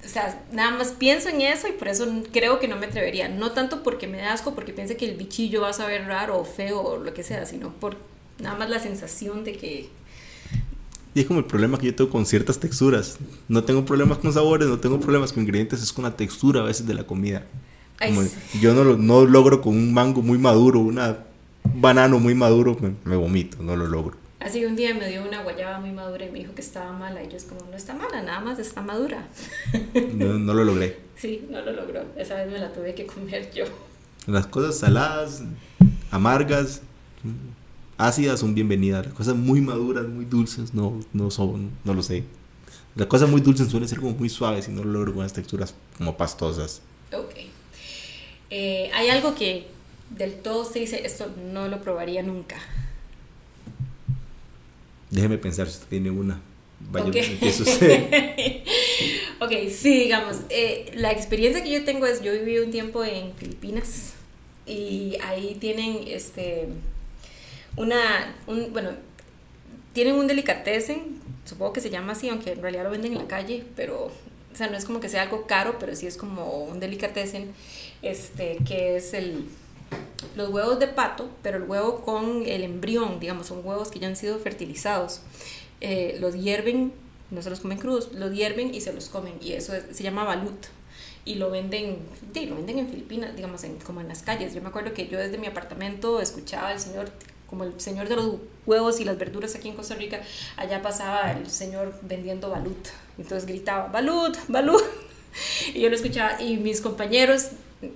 o 0.04 0.08
sea, 0.08 0.44
nada 0.52 0.72
más 0.72 0.90
pienso 0.92 1.30
en 1.30 1.42
eso 1.42 1.68
y 1.68 1.72
por 1.72 1.88
eso 1.88 2.06
creo 2.32 2.60
que 2.60 2.68
no 2.68 2.76
me 2.76 2.88
atrevería, 2.88 3.30
no 3.30 3.52
tanto 3.52 3.82
porque 3.82 4.08
me 4.08 4.18
da 4.18 4.34
asco, 4.34 4.54
porque 4.54 4.74
piense 4.74 4.98
que 4.98 5.06
el 5.06 5.16
bichillo 5.16 5.62
va 5.62 5.70
a 5.70 5.74
saber 5.74 6.06
raro 6.08 6.40
o 6.40 6.44
feo 6.44 6.82
o 6.82 6.98
lo 6.98 7.14
que 7.14 7.24
sea, 7.24 7.46
sino 7.46 7.72
por 7.72 7.98
nada 8.40 8.58
más 8.58 8.70
la 8.70 8.80
sensación 8.80 9.44
de 9.44 9.54
que 9.54 9.90
Y 11.14 11.22
es 11.22 11.26
como 11.28 11.40
el 11.40 11.46
problema 11.46 11.78
que 11.78 11.88
yo 11.88 11.96
tengo 11.96 12.10
con 12.10 12.26
ciertas 12.26 12.60
texturas. 12.60 13.18
No 13.50 13.64
tengo 13.64 13.84
problemas 13.86 14.18
con 14.20 14.32
sabores, 14.32 14.68
no 14.70 14.80
tengo 14.80 15.00
problemas 15.00 15.34
con 15.34 15.44
ingredientes, 15.44 15.82
es 15.84 15.92
con 15.92 16.04
la 16.06 16.16
textura 16.16 16.62
a 16.62 16.64
veces 16.64 16.88
de 16.88 16.94
la 16.94 17.04
comida. 17.04 17.44
Como 18.00 18.22
yo 18.62 18.74
no, 18.74 18.84
lo- 18.84 18.98
no 18.98 19.26
logro 19.26 19.62
con 19.62 19.76
un 19.76 19.94
mango 19.94 20.22
muy 20.22 20.38
maduro, 20.38 20.80
una 20.80 21.18
un 21.64 21.82
banano 21.82 22.18
muy 22.20 22.34
maduro, 22.34 22.76
me, 22.82 22.94
me 23.06 23.16
vomito, 23.16 23.62
no 23.62 23.76
lo 23.76 23.86
logro. 23.88 24.18
Así 24.40 24.66
un 24.66 24.76
día 24.76 24.96
me 24.96 25.08
dio 25.08 25.22
una 25.24 25.44
guayaba 25.44 25.80
muy 25.80 25.92
madura 25.92 26.26
y 26.26 26.32
me 26.32 26.40
dijo 26.40 26.56
que 26.56 26.62
estaba 26.62 26.92
mala 26.94 27.24
y 27.24 27.30
yo 27.30 27.38
es 27.38 27.44
como, 27.44 27.62
no 27.70 27.78
está 27.78 27.94
mala, 27.94 28.24
nada 28.24 28.40
más 28.40 28.58
está 28.58 28.82
madura. 28.82 29.28
No, 30.16 30.40
no 30.40 30.54
lo 30.54 30.64
logré. 30.64 30.98
Sí, 31.22 31.46
no 31.52 31.62
lo 31.62 31.72
logró, 31.74 32.02
esa 32.18 32.34
vez 32.34 32.52
me 32.52 32.58
la 32.58 32.74
tuve 32.74 32.96
que 32.96 33.06
comer 33.06 33.52
yo. 33.54 33.66
Las 34.26 34.48
cosas 34.48 34.80
saladas, 34.80 35.44
amargas, 36.10 36.82
ácidas 38.08 38.40
son 38.40 38.54
bienvenidas. 38.56 39.06
Las 39.06 39.16
cosas 39.16 39.36
muy 39.36 39.62
maduras, 39.62 40.08
muy 40.08 40.26
dulces, 40.26 40.74
no, 40.74 41.00
no 41.14 41.32
son, 41.32 41.72
no 41.84 41.94
lo 41.94 42.04
sé. 42.04 42.24
Las 42.96 43.08
cosas 43.08 43.30
muy 43.30 43.42
dulces 43.42 43.70
suelen 43.70 43.88
ser 43.88 44.00
como 44.00 44.12
muy 44.14 44.30
suaves 44.30 44.68
y 44.68 44.72
no 44.72 44.84
lo 44.84 44.92
logro 44.92 45.14
con 45.14 45.24
las 45.24 45.34
texturas 45.34 45.76
como 45.98 46.18
pastosas. 46.18 46.82
Ok. 47.14 47.36
Eh, 48.50 48.90
hay 48.94 49.10
algo 49.10 49.34
que 49.36 49.68
del 50.10 50.34
todo 50.36 50.66
se 50.66 50.80
dice, 50.80 51.06
esto 51.06 51.28
no 51.54 51.68
lo 51.68 51.82
probaría 51.82 52.22
nunca. 52.22 52.58
Déjeme 55.10 55.38
pensar 55.38 55.68
si 55.68 55.74
usted 55.76 55.88
tiene 55.88 56.10
una. 56.12 56.42
Vaya, 56.92 57.06
Ok. 57.08 57.16
empieza 57.16 57.64
usted. 57.64 58.10
ok, 59.40 59.52
sí, 59.70 60.00
digamos, 60.04 60.38
eh, 60.50 60.92
la 60.96 61.12
experiencia 61.12 61.64
que 61.64 61.72
yo 61.72 61.84
tengo 61.84 62.06
es, 62.08 62.22
yo 62.22 62.32
viví 62.34 62.58
un 62.60 62.72
tiempo 62.72 63.04
en 63.04 63.34
Filipinas 63.36 64.14
y 64.66 65.16
ahí 65.24 65.56
tienen 65.60 66.00
este 66.08 66.68
una, 67.78 68.36
un, 68.48 68.72
bueno, 68.74 68.92
tienen 69.94 70.16
un 70.16 70.28
delicatessen, 70.28 71.20
supongo 71.46 71.74
que 71.74 71.82
se 71.82 71.90
llama 71.90 72.14
así, 72.14 72.30
aunque 72.30 72.52
en 72.54 72.62
realidad 72.62 72.84
lo 72.84 72.92
venden 72.92 73.14
en 73.14 73.20
la 73.20 73.28
calle, 73.28 73.66
pero, 73.76 74.06
o 74.06 74.56
sea, 74.56 74.68
no 74.68 74.78
es 74.78 74.86
como 74.86 75.00
que 75.00 75.10
sea 75.10 75.24
algo 75.24 75.48
caro, 75.48 75.78
pero 75.80 75.96
sí 75.96 76.08
es 76.08 76.18
como 76.18 76.64
un 76.64 76.80
delicatessen, 76.80 77.52
este, 78.02 78.58
que 78.66 78.96
es 78.98 79.14
el, 79.14 79.46
los 80.36 80.50
huevos 80.50 80.80
de 80.80 80.88
pato, 80.88 81.30
pero 81.42 81.58
el 81.58 81.64
huevo 81.64 82.02
con 82.02 82.44
el 82.46 82.64
embrión, 82.64 83.20
digamos, 83.20 83.48
son 83.48 83.66
huevos 83.66 83.90
que 83.90 84.00
ya 84.00 84.08
han 84.08 84.16
sido 84.16 84.40
fertilizados. 84.40 85.22
Eh, 85.82 86.18
los 86.20 86.36
hierven, 86.36 86.94
no 87.32 87.42
se 87.42 87.50
los 87.50 87.60
comen 87.60 87.78
crudos, 87.80 88.12
los 88.14 88.32
hierven 88.34 88.74
y 88.74 88.82
se 88.82 88.94
los 88.94 89.10
comen, 89.10 89.34
y 89.42 89.54
eso 89.54 89.74
es- 89.76 89.86
se 89.96 90.04
llama 90.04 90.24
balut. 90.24 90.66
Y 91.24 91.36
lo 91.36 91.52
venden, 91.52 91.98
sí, 92.34 92.46
lo 92.48 92.56
venden 92.56 92.80
en 92.80 92.90
Filipinas, 92.90 93.36
digamos, 93.36 93.64
en, 93.64 93.78
como 93.78 94.02
en 94.02 94.08
las 94.08 94.24
calles. 94.24 94.54
Yo 94.56 94.62
me 94.62 94.70
acuerdo 94.70 94.94
que 94.94 95.08
yo 95.08 95.20
desde 95.20 95.38
mi 95.38 95.46
apartamento 95.48 96.20
escuchaba 96.20 96.70
al 96.70 96.80
señor, 96.80 97.12
como 97.52 97.66
el 97.66 97.80
señor 97.80 98.08
de 98.08 98.16
los 98.16 98.38
huevos 98.66 99.00
y 99.02 99.04
las 99.04 99.18
verduras 99.20 99.54
aquí 99.56 99.68
en 99.68 99.76
Costa 99.76 99.94
Rica, 99.96 100.22
allá 100.56 100.82
pasaba 100.82 101.34
el 101.34 101.52
señor 101.52 101.94
vendiendo 102.02 102.50
balut. 102.50 102.88
Entonces 103.20 103.46
gritaba, 103.46 103.88
balut, 103.90 104.36
balut. 104.48 104.82
Y 105.74 105.80
yo 105.80 105.90
lo 105.90 105.96
escuchaba 105.96 106.42
y 106.42 106.58
mis 106.58 106.82
compañeros 106.82 107.52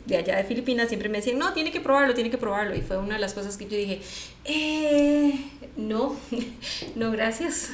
de 0.05 0.15
allá 0.15 0.37
de 0.37 0.45
Filipinas 0.45 0.87
siempre 0.87 1.09
me 1.09 1.17
decían, 1.17 1.37
no, 1.37 1.51
tiene 1.51 1.69
que 1.71 1.81
probarlo, 1.81 2.13
tiene 2.13 2.29
que 2.29 2.37
probarlo. 2.37 2.75
Y 2.75 2.81
fue 2.81 2.97
una 2.97 3.15
de 3.15 3.19
las 3.19 3.33
cosas 3.33 3.57
que 3.57 3.65
yo 3.65 3.75
dije, 3.75 4.01
eh, 4.45 5.49
no, 5.75 6.15
no, 6.95 7.11
gracias. 7.11 7.71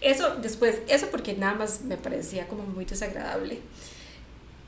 Eso 0.00 0.36
después, 0.36 0.80
eso 0.88 1.08
porque 1.10 1.34
nada 1.34 1.54
más 1.54 1.82
me 1.82 1.96
parecía 1.96 2.48
como 2.48 2.64
muy 2.64 2.84
desagradable. 2.84 3.58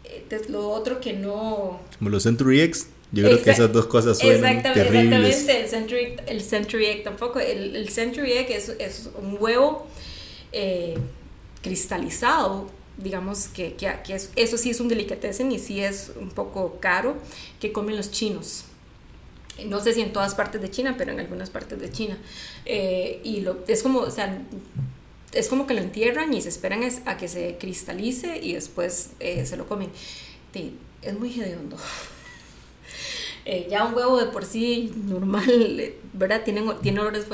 Eh, 0.05 0.43
Lo 0.49 0.69
otro 0.71 1.01
que 1.01 1.13
no... 1.13 1.81
Como 1.99 2.11
los 2.11 2.23
Century 2.25 2.61
X, 2.63 2.89
yo 3.13 3.25
creo 3.25 3.37
que 3.43 3.51
Exact- 3.51 3.55
esas 3.55 3.73
dos 3.73 3.87
cosas 3.87 4.19
suenan 4.19 4.59
Exactamente, 4.59 4.85
terribles. 4.91 5.37
exactamente. 5.49 5.61
El 5.63 5.69
Century, 5.69 6.17
el 6.27 6.41
Century 6.43 6.87
Egg 6.87 7.03
tampoco. 7.05 7.41
El, 7.41 7.75
el 7.77 7.89
Century 7.89 8.33
Egg 8.33 8.51
es, 8.53 8.69
es 8.79 9.11
un 9.21 9.37
huevo 9.41 9.87
eh, 10.53 10.97
cristalizado, 11.63 12.71
digamos 12.97 13.49
que, 13.49 13.75
que, 13.75 13.93
que 14.05 14.15
es- 14.15 14.31
eso 14.37 14.57
sí 14.57 14.71
es 14.71 14.81
un 14.81 14.89
delicatessen 14.89 15.51
y 15.53 15.59
sí 15.59 15.81
es 15.81 16.13
un 16.21 16.31
poco 16.31 16.79
caro 16.81 17.17
que 17.61 17.73
comen 17.73 17.97
los 17.97 18.11
chinos. 18.11 18.65
No 19.67 19.81
sé 19.81 19.93
si 19.93 20.01
en 20.01 20.13
todas 20.13 20.35
partes 20.35 20.61
de 20.63 20.71
China, 20.71 20.95
pero 20.97 21.13
en 21.13 21.21
algunas 21.21 21.51
partes 21.51 21.79
de 21.81 21.91
China. 21.91 22.17
Eh, 22.65 23.21
y 23.25 23.41
lo, 23.43 23.59
es 23.69 23.83
como, 23.83 24.01
o 24.01 24.11
sea, 24.11 24.41
es 25.33 25.49
como 25.49 25.67
que 25.67 25.75
lo 25.75 25.81
entierran 25.81 26.33
y 26.33 26.41
se 26.41 26.49
esperan 26.49 26.83
es- 26.83 27.03
a 27.07 27.17
que 27.17 27.29
se 27.29 27.57
cristalice 27.59 28.39
y 28.43 28.55
después 28.55 29.11
eh, 29.21 29.45
se 29.47 29.57
lo 29.57 29.67
comen. 29.67 29.91
Sí, 30.55 30.77
es 31.03 31.19
muy 31.19 31.33
hediondo. 31.41 31.77
Eh, 33.47 33.67
ya 33.71 33.85
un 33.85 33.95
huevo 33.95 34.19
de 34.19 34.27
por 34.27 34.45
sí 34.45 34.93
normal, 35.07 35.45
¿verdad? 36.13 36.43
Tiene, 36.45 36.63
tiene 36.83 37.01
olores 37.01 37.27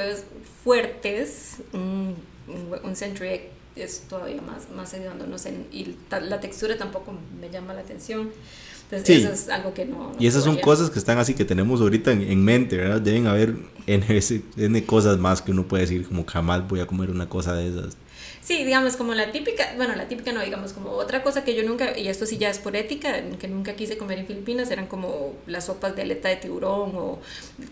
fuertes. 0.65 1.57
Un, 1.73 2.15
un, 2.49 2.79
un 2.85 2.97
Century 2.97 3.29
Egg 3.29 3.51
es 3.77 4.01
todavía 4.09 4.41
más, 4.43 4.71
más 4.75 4.93
hediondo, 4.95 5.27
no 5.27 5.39
sé. 5.39 5.55
Y 5.73 5.97
ta- 6.09 6.21
la 6.21 6.41
textura 6.41 6.77
tampoco 6.79 7.13
me 7.41 7.51
llama 7.51 7.75
la 7.75 7.81
atención. 7.81 8.31
Entonces, 8.85 9.07
Sí. 9.17 9.23
eso 9.25 9.33
es 9.33 9.49
algo 9.49 9.75
que 9.75 9.85
no. 9.85 10.13
no 10.13 10.17
Y 10.19 10.27
esas 10.29 10.45
son 10.45 10.57
cosas 10.59 10.91
que 10.91 10.99
están 10.99 11.19
así 11.19 11.35
que 11.35 11.45
tenemos 11.45 11.81
ahorita 11.81 12.13
en, 12.13 12.23
en 12.23 12.45
mente, 12.45 12.77
¿verdad? 12.77 13.01
Deben 13.01 13.27
haber 13.27 13.57
N, 13.87 14.21
N 14.57 14.85
cosas 14.87 15.19
más 15.19 15.43
que 15.43 15.51
uno 15.51 15.65
puede 15.67 15.83
decir, 15.83 16.07
como 16.07 16.25
jamás 16.25 16.67
voy 16.69 16.81
a 16.81 16.87
comer 16.87 17.11
una 17.11 17.29
cosa 17.29 17.55
de 17.55 17.69
esas. 17.69 17.97
Sí, 18.47 18.63
digamos, 18.63 18.97
como 18.97 19.13
la 19.13 19.33
típica, 19.33 19.73
bueno, 19.75 19.97
la 19.97 20.07
típica 20.07 20.33
no, 20.33 20.41
digamos, 20.41 20.73
como 20.73 20.91
otra 20.91 21.25
cosa 21.25 21.43
que 21.43 21.57
yo 21.57 21.65
nunca, 21.65 21.99
y 21.99 22.07
esto 22.07 22.27
sí 22.27 22.39
ya 22.39 22.49
es 22.49 22.61
por 22.61 22.77
ética, 22.77 23.21
que 23.41 23.49
nunca 23.49 23.75
quise 23.75 23.99
comer 23.99 24.21
en 24.21 24.27
Filipinas, 24.29 24.71
eran 24.71 24.87
como 24.87 25.35
las 25.49 25.67
sopas 25.67 25.97
de 25.97 26.03
aleta 26.03 26.29
de 26.29 26.37
tiburón 26.37 26.93
o 26.95 27.19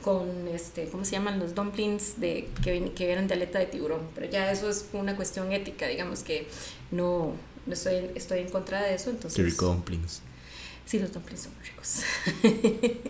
con, 0.03 0.49
este, 0.53 0.87
¿cómo 0.87 1.05
se 1.05 1.13
llaman? 1.13 1.39
Los 1.39 1.55
dumplings 1.55 2.19
de, 2.19 2.49
que, 2.65 2.91
que 2.93 3.13
eran 3.13 3.29
de 3.29 3.35
aleta 3.35 3.61
de 3.61 3.67
tiburón. 3.67 4.01
Pero 4.17 4.29
ya 4.29 4.51
eso 4.51 4.69
es 4.69 4.87
una 4.95 5.15
cuestión 5.15 5.53
ética, 5.53 5.87
digamos 5.87 6.25
que 6.25 6.49
no, 6.91 7.35
no 7.67 7.73
estoy, 7.73 8.11
estoy 8.17 8.41
en 8.41 8.49
contra 8.49 8.83
de 8.83 8.97
eso, 8.97 9.11
entonces... 9.11 9.57
Dumplings. 9.57 10.23
Sí, 10.87 10.99
los 10.99 11.13
dumplings 11.13 11.41
son 11.43 11.53
muy 11.55 11.65
ricos. 11.65 12.03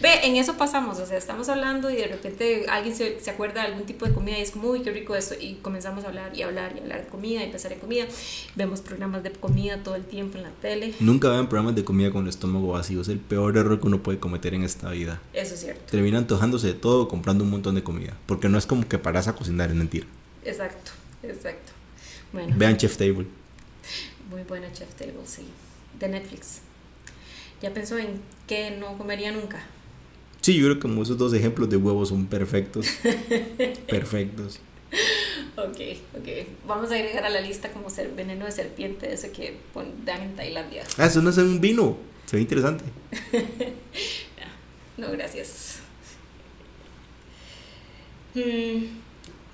Ve, 0.00 0.08
en 0.24 0.36
eso 0.36 0.56
pasamos, 0.56 0.98
o 0.98 1.04
sea, 1.06 1.18
estamos 1.18 1.48
hablando 1.48 1.90
y 1.90 1.96
de 1.96 2.06
repente 2.06 2.66
alguien 2.68 2.94
se, 2.94 3.20
se 3.20 3.30
acuerda 3.30 3.62
de 3.62 3.68
algún 3.68 3.84
tipo 3.86 4.06
de 4.06 4.14
comida 4.14 4.38
y 4.38 4.42
es 4.42 4.52
como, 4.52 4.68
uy, 4.68 4.82
qué 4.82 4.92
rico 4.92 5.14
esto, 5.14 5.34
y 5.38 5.54
comenzamos 5.56 6.04
a 6.04 6.08
hablar 6.08 6.34
y 6.34 6.42
hablar 6.42 6.74
y 6.76 6.80
hablar 6.80 7.02
de 7.04 7.08
comida 7.08 7.44
y 7.44 7.50
pensar 7.50 7.72
en 7.72 7.80
comida. 7.80 8.06
Vemos 8.54 8.80
programas 8.80 9.22
de 9.24 9.32
comida 9.32 9.82
todo 9.82 9.96
el 9.96 10.04
tiempo 10.04 10.38
en 10.38 10.44
la 10.44 10.50
tele, 10.50 10.94
Nunca 11.00 11.28
vean 11.28 11.48
programas 11.48 11.74
de 11.74 11.84
comida 11.84 12.10
con 12.12 12.22
el 12.22 12.28
estómago 12.30 12.68
vacío. 12.68 13.00
Es 13.02 13.08
el 13.08 13.18
peor 13.18 13.56
error 13.56 13.80
que 13.80 13.86
uno 13.88 14.02
puede 14.02 14.18
cometer 14.18 14.54
en 14.54 14.62
esta 14.62 14.90
vida. 14.90 15.20
eso 15.32 15.54
es 15.54 15.60
cierto, 15.60 15.82
Termina 15.90 16.18
antojándose 16.18 16.68
de 16.68 16.74
todo 16.74 17.08
comprando 17.08 17.44
un 17.44 17.50
montón 17.50 17.74
de 17.74 17.82
comida. 17.82 18.16
Porque 18.26 18.48
no 18.48 18.58
es 18.58 18.66
como 18.66 18.88
que 18.88 18.98
paras 18.98 19.28
a 19.28 19.34
cocinar, 19.34 19.70
es 19.70 19.76
mentira. 19.76 20.06
exacto, 20.44 20.92
exacto. 21.22 21.72
Bueno, 22.32 22.54
Vean 22.56 22.76
Chef 22.76 22.96
Table. 22.96 23.26
muy 24.30 24.42
buena 24.44 24.72
Chef 24.72 24.94
Table, 24.94 25.14
sí, 25.26 25.46
de 25.98 26.08
Netflix. 26.08 26.60
¿Ya 27.62 27.72
pensó 27.72 27.98
en 27.98 28.20
qué 28.46 28.70
no 28.70 28.96
comería 28.96 29.32
nunca? 29.32 29.64
Sí, 30.40 30.54
yo 30.54 30.64
creo 30.64 30.74
que 30.76 30.82
como 30.82 31.02
esos 31.02 31.18
dos 31.18 31.34
ejemplos 31.34 31.68
de 31.68 31.76
huevos 31.76 32.10
son 32.10 32.26
perfectos. 32.26 32.86
perfectos. 33.88 34.60
Ok, 35.56 35.80
ok. 36.16 36.28
Vamos 36.66 36.90
a 36.92 36.94
agregar 36.94 37.24
a 37.24 37.30
la 37.30 37.40
lista 37.40 37.70
como 37.72 37.90
ser 37.90 38.12
veneno 38.12 38.44
de 38.44 38.52
serpiente, 38.52 39.12
ese 39.12 39.32
que 39.32 39.56
dan 40.04 40.22
en 40.22 40.36
Tailandia. 40.36 40.84
Ah, 40.96 41.06
eso 41.06 41.20
no 41.20 41.30
es 41.30 41.38
un 41.38 41.60
vino. 41.60 41.96
Se 42.26 42.36
ve 42.36 42.42
interesante. 42.42 42.84
No, 44.96 45.12
gracias. 45.12 45.78
Mm, 48.34 48.84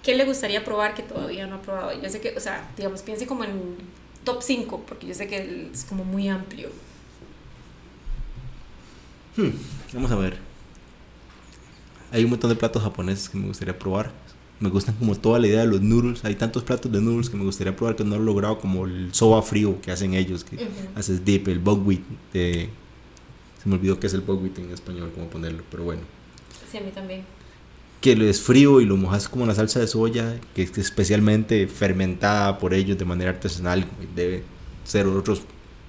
¿Qué 0.03 0.15
le 0.15 0.25
gustaría 0.25 0.65
probar 0.65 0.95
que 0.95 1.03
todavía 1.03 1.47
no 1.47 1.57
ha 1.57 1.63
probado? 1.63 2.01
Yo 2.01 2.09
sé 2.09 2.23
que, 2.23 2.31
o 2.31 2.41
sea, 2.41 2.71
digamos, 2.79 3.03
piense 3.03 3.27
como 3.27 3.45
en 3.45 3.77
top 4.25 4.43
5, 4.43 4.85
porque 4.87 5.07
yo 5.07 5.13
sé 5.13 5.27
que 5.29 5.69
es 5.71 5.85
como 5.85 6.05
muy 6.05 6.29
amplio. 6.29 6.71
Hmm, 9.37 9.51
vamos 9.93 10.11
a 10.11 10.17
ver. 10.17 10.37
Hay 12.13 12.23
un 12.23 12.31
montón 12.31 12.51
de 12.51 12.57
platos 12.57 12.83
japoneses 12.83 13.29
que 13.29 13.37
me 13.37 13.49
gustaría 13.49 13.77
probar. 13.77 14.13
Me 14.61 14.69
gustan 14.69 14.95
como 14.95 15.17
toda 15.17 15.41
la 15.41 15.49
idea 15.49 15.63
de 15.63 15.67
los 15.67 15.81
noodles. 15.81 16.25
Hay 16.25 16.37
tantos 16.37 16.63
platos 16.63 16.91
de 16.93 17.01
noodles 17.01 17.29
que 17.29 17.37
me 17.37 17.45
gustaría 17.45 17.75
probar 17.75 17.97
que 17.97 18.05
no 18.05 18.17
lo 18.17 18.23
he 18.23 18.25
logrado, 18.25 18.59
como 18.61 18.87
el 18.87 19.13
soba 19.13 19.43
frío 19.43 19.81
que 19.81 19.91
hacen 19.91 20.15
ellos, 20.15 20.45
que 20.45 20.69
haces 20.95 21.25
dip, 21.25 21.49
el 21.49 21.59
buckwheat. 21.59 22.03
De... 22.33 22.69
Se 23.61 23.69
me 23.69 23.75
olvidó 23.75 23.99
qué 23.99 24.07
es 24.07 24.15
el 24.15 24.21
buckwheat 24.21 24.59
en 24.61 24.71
español, 24.71 25.11
cómo 25.13 25.27
ponerlo, 25.27 25.65
pero 25.71 25.83
bueno. 25.83 26.03
Sí, 26.71 26.79
a 26.79 26.81
mí 26.83 26.93
también. 26.93 27.25
Que 28.01 28.15
lo 28.15 28.25
es 28.27 28.41
frío 28.41 28.81
y 28.81 28.85
lo 28.85 28.97
mojas 28.97 29.29
como 29.29 29.45
en 29.45 29.49
la 29.49 29.55
salsa 29.57 29.81
de 29.81 29.89
soya, 29.89 30.39
que 30.55 30.63
es 30.63 30.79
especialmente 30.79 31.67
fermentada 31.67 32.59
por 32.59 32.75
ellos 32.75 32.97
de 32.97 33.05
manera 33.05 33.31
artesanal. 33.31 33.85
Debe 34.15 34.45
ser 34.85 35.09
otros 35.09 35.43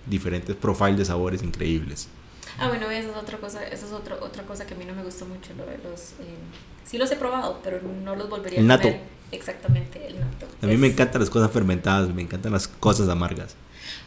diferentes 0.10 0.56
profiles 0.56 0.98
de 0.98 1.06
sabores 1.06 1.44
increíbles. 1.44 2.08
Ah, 2.58 2.70
bueno, 2.70 2.90
esa 2.90 3.10
es 3.12 3.16
otra 3.18 3.38
cosa, 3.38 3.66
esa 3.68 3.86
es 3.86 3.92
otro, 3.92 4.18
otra 4.22 4.44
cosa 4.44 4.66
que 4.66 4.74
a 4.74 4.78
mí 4.78 4.86
no 4.86 4.94
me 4.94 5.04
gusta 5.04 5.26
mucho, 5.26 5.54
lo 5.58 5.66
de 5.66 5.78
los... 5.78 6.12
eh, 6.22 6.38
sí 6.86 6.98
los 6.98 7.12
he 7.12 7.16
probado, 7.18 7.60
pero 7.64 7.82
no 7.82 8.16
los 8.16 8.30
volvería 8.30 8.60
El 8.60 8.66
a 8.66 8.70
nato. 8.70 8.84
comer. 8.90 9.02
Exactamente, 9.32 10.08
el 10.08 10.20
nato. 10.20 10.46
A 10.62 10.68
mí 10.68 10.78
me 10.78 10.88
encantan 10.88 11.20
las 11.20 11.30
cosas 11.30 11.52
fermentadas, 11.52 12.14
me 12.14 12.22
encantan 12.22 12.54
las 12.54 12.68
cosas 12.68 13.10
amargas. 13.10 13.56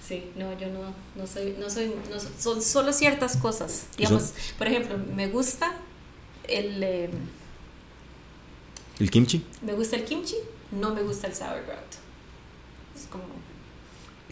Sí, 0.06 0.30
no, 0.36 0.58
yo 0.58 0.68
no, 0.68 0.94
no 1.16 1.26
soy, 1.26 1.56
no 1.58 1.68
soy, 1.68 1.92
no 2.10 2.18
so- 2.18 2.30
son 2.38 2.62
solo 2.62 2.92
ciertas 2.92 3.36
cosas. 3.36 3.86
Digamos, 3.96 4.32
por 4.56 4.66
ejemplo, 4.66 4.96
me 5.14 5.28
gusta 5.28 5.72
el, 6.44 6.82
eh, 6.82 7.10
¿El 8.98 9.10
kimchi? 9.10 9.44
me 9.62 9.74
gusta 9.74 9.96
el 9.96 10.04
kimchi, 10.04 10.36
no 10.72 10.94
me 10.94 11.02
gusta 11.02 11.26
el 11.26 11.34
sauerkraut. 11.34 11.78
Es 12.96 13.06
como, 13.06 13.24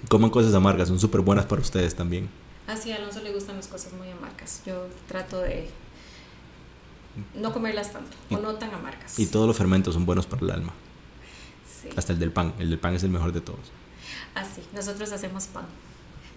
Coman 0.08 0.30
cosas 0.30 0.54
amargas, 0.54 0.88
son 0.88 0.99
súper 1.00 1.20
buenas 1.20 1.46
para 1.46 1.61
ustedes 1.61 1.94
también. 1.94 2.28
Así 2.66 2.92
a 2.92 2.96
Alonso 2.96 3.20
le 3.23 3.32
gustan 3.32 3.56
las 3.56 3.68
cosas 3.68 3.92
muy 3.92 4.11
amargas. 4.11 4.62
Yo 4.66 4.87
trato 5.08 5.40
de 5.40 5.68
no 7.35 7.52
comerlas 7.52 7.92
tanto, 7.92 8.16
o 8.30 8.37
no 8.38 8.54
tan 8.56 8.73
amargas. 8.75 9.18
Y 9.18 9.26
todos 9.26 9.46
los 9.46 9.56
fermentos 9.56 9.94
son 9.94 10.04
buenos 10.06 10.26
para 10.26 10.42
el 10.42 10.50
alma. 10.50 10.73
Sí. 11.82 11.88
Hasta 11.96 12.12
el 12.12 12.18
del 12.18 12.30
pan. 12.32 12.54
El 12.58 12.70
del 12.70 12.78
pan 12.78 12.94
es 12.94 13.02
el 13.04 13.11
mejor 13.11 13.32
de 13.32 13.40
todos. 13.40 13.70
Así, 14.35 14.62
nosotros 14.75 15.11
hacemos 15.12 15.46
pan. 15.46 15.66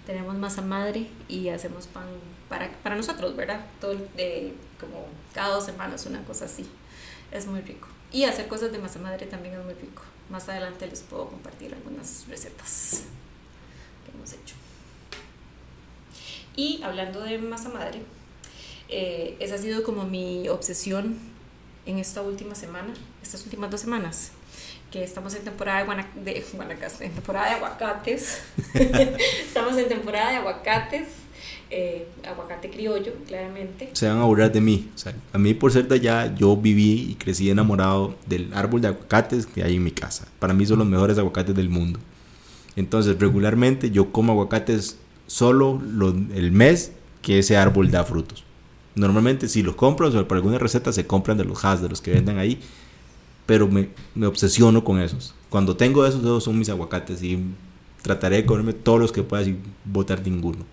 Tenemos 0.05 0.35
masa 0.35 0.61
madre 0.61 1.09
y 1.27 1.49
hacemos 1.49 1.87
pan 1.87 2.05
para, 2.47 2.71
para 2.81 2.95
nosotros, 2.95 3.35
¿verdad? 3.35 3.65
Todo 3.81 3.91
el- 3.91 4.09
de, 4.15 4.55
como 4.79 5.07
cada 5.33 5.49
dos 5.55 5.65
semanas, 5.65 6.05
una 6.05 6.23
cosa 6.23 6.45
así. 6.45 6.65
Es 7.31 7.45
muy 7.45 7.61
rico. 7.61 7.87
Y 8.11 8.23
hacer 8.23 8.47
cosas 8.47 8.71
de 8.71 8.79
masa 8.79 8.99
madre 8.99 9.27
también 9.27 9.53
es 9.55 9.63
muy 9.63 9.73
rico. 9.75 10.01
Más 10.29 10.47
adelante 10.49 10.87
les 10.87 11.01
puedo 11.01 11.27
compartir 11.29 11.73
algunas 11.75 12.25
recetas 12.27 13.03
que 14.05 14.11
hemos 14.17 14.31
hecho. 14.33 14.55
Y 16.55 16.81
hablando 16.83 17.21
de 17.21 17.37
masa 17.37 17.69
madre, 17.69 18.01
eh, 18.89 19.35
esa 19.39 19.55
ha 19.55 19.57
sido 19.57 19.83
como 19.83 20.05
mi 20.05 20.47
obsesión 20.49 21.15
en 21.85 21.99
esta 21.99 22.21
última 22.21 22.55
semana, 22.55 22.93
estas 23.23 23.43
últimas 23.43 23.71
dos 23.71 23.79
semanas, 23.81 24.31
que 24.91 25.03
estamos 25.03 25.33
en 25.35 25.43
temporada 25.43 25.79
de, 25.79 25.85
guana- 25.85 26.09
de 26.23 26.43
guanacaste, 26.53 27.05
en 27.05 27.11
temporada 27.13 27.47
de 27.49 27.55
aguacates. 27.55 28.41
estamos 28.73 29.77
en 29.77 29.87
temporada 29.87 30.31
de 30.31 30.37
aguacates, 30.37 31.07
eh, 31.69 32.07
aguacate 32.27 32.69
criollo, 32.71 33.13
claramente. 33.27 33.89
Se 33.93 34.07
van 34.07 34.17
a 34.17 34.23
burlar 34.23 34.51
de 34.51 34.59
mí. 34.61 34.89
O 34.95 34.97
sea, 34.97 35.13
a 35.31 35.37
mí 35.37 35.53
por 35.53 35.71
ser 35.71 35.87
de 35.87 35.95
allá, 35.95 36.35
yo 36.35 36.55
viví 36.57 37.07
y 37.11 37.15
crecí 37.15 37.49
enamorado 37.49 38.15
del 38.25 38.51
árbol 38.53 38.81
de 38.81 38.87
aguacates 38.87 39.45
que 39.45 39.63
hay 39.63 39.75
en 39.75 39.83
mi 39.83 39.91
casa. 39.91 40.27
Para 40.39 40.53
mí 40.53 40.65
son 40.65 40.79
los 40.79 40.87
mejores 40.87 41.17
aguacates 41.19 41.55
del 41.55 41.69
mundo. 41.69 41.99
Entonces, 42.75 43.19
regularmente 43.19 43.91
yo 43.91 44.11
como 44.11 44.31
aguacates 44.33 44.97
solo 45.29 45.81
lo- 45.83 46.09
el 46.11 46.51
mes 46.53 46.93
que 47.23 47.39
ese 47.39 47.57
árbol 47.57 47.91
da 47.91 48.05
frutos. 48.05 48.45
Normalmente 48.95 49.49
si 49.49 49.63
los 49.63 49.75
compro, 49.75 50.09
o 50.09 50.27
por 50.27 50.37
alguna 50.37 50.59
receta 50.59 50.93
se 50.93 51.07
compran 51.07 51.37
de 51.39 51.45
los 51.45 51.65
has, 51.65 51.81
de 51.81 51.89
los 51.89 52.01
que 52.01 52.11
venden 52.11 52.39
ahí, 52.39 52.61
pero 53.47 53.67
me, 53.67 53.89
me 54.15 54.27
obsesiono 54.27 54.83
con 54.83 54.99
esos. 55.01 55.35
Cuando 55.49 55.77
tengo 55.77 56.05
esos, 56.05 56.21
esos 56.21 56.43
son 56.43 56.59
mis 56.59 56.69
aguacates 56.69 57.23
y 57.23 57.39
trataré 58.03 58.37
de 58.37 58.45
comerme 58.47 58.73
todos 58.73 58.99
los 58.99 59.11
que 59.11 59.23
pueda 59.23 59.43
sin 59.45 59.61
botar 59.85 60.21
ninguno. 60.25 60.65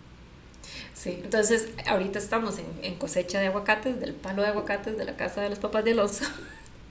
Sí, 0.95 1.21
entonces 1.23 1.69
ahorita 1.87 2.19
estamos 2.19 2.57
en, 2.83 2.97
cosecha 2.99 3.39
de 3.41 3.47
aguacates, 3.49 4.01
del 4.01 4.15
palo 4.15 4.43
de 4.43 4.49
aguacates 4.49 4.97
de 4.97 5.05
la 5.05 5.17
casa 5.17 5.43
de 5.43 5.51
los 5.51 5.59
papás 5.59 5.85
de 5.85 5.93
Alonso. 5.93 6.25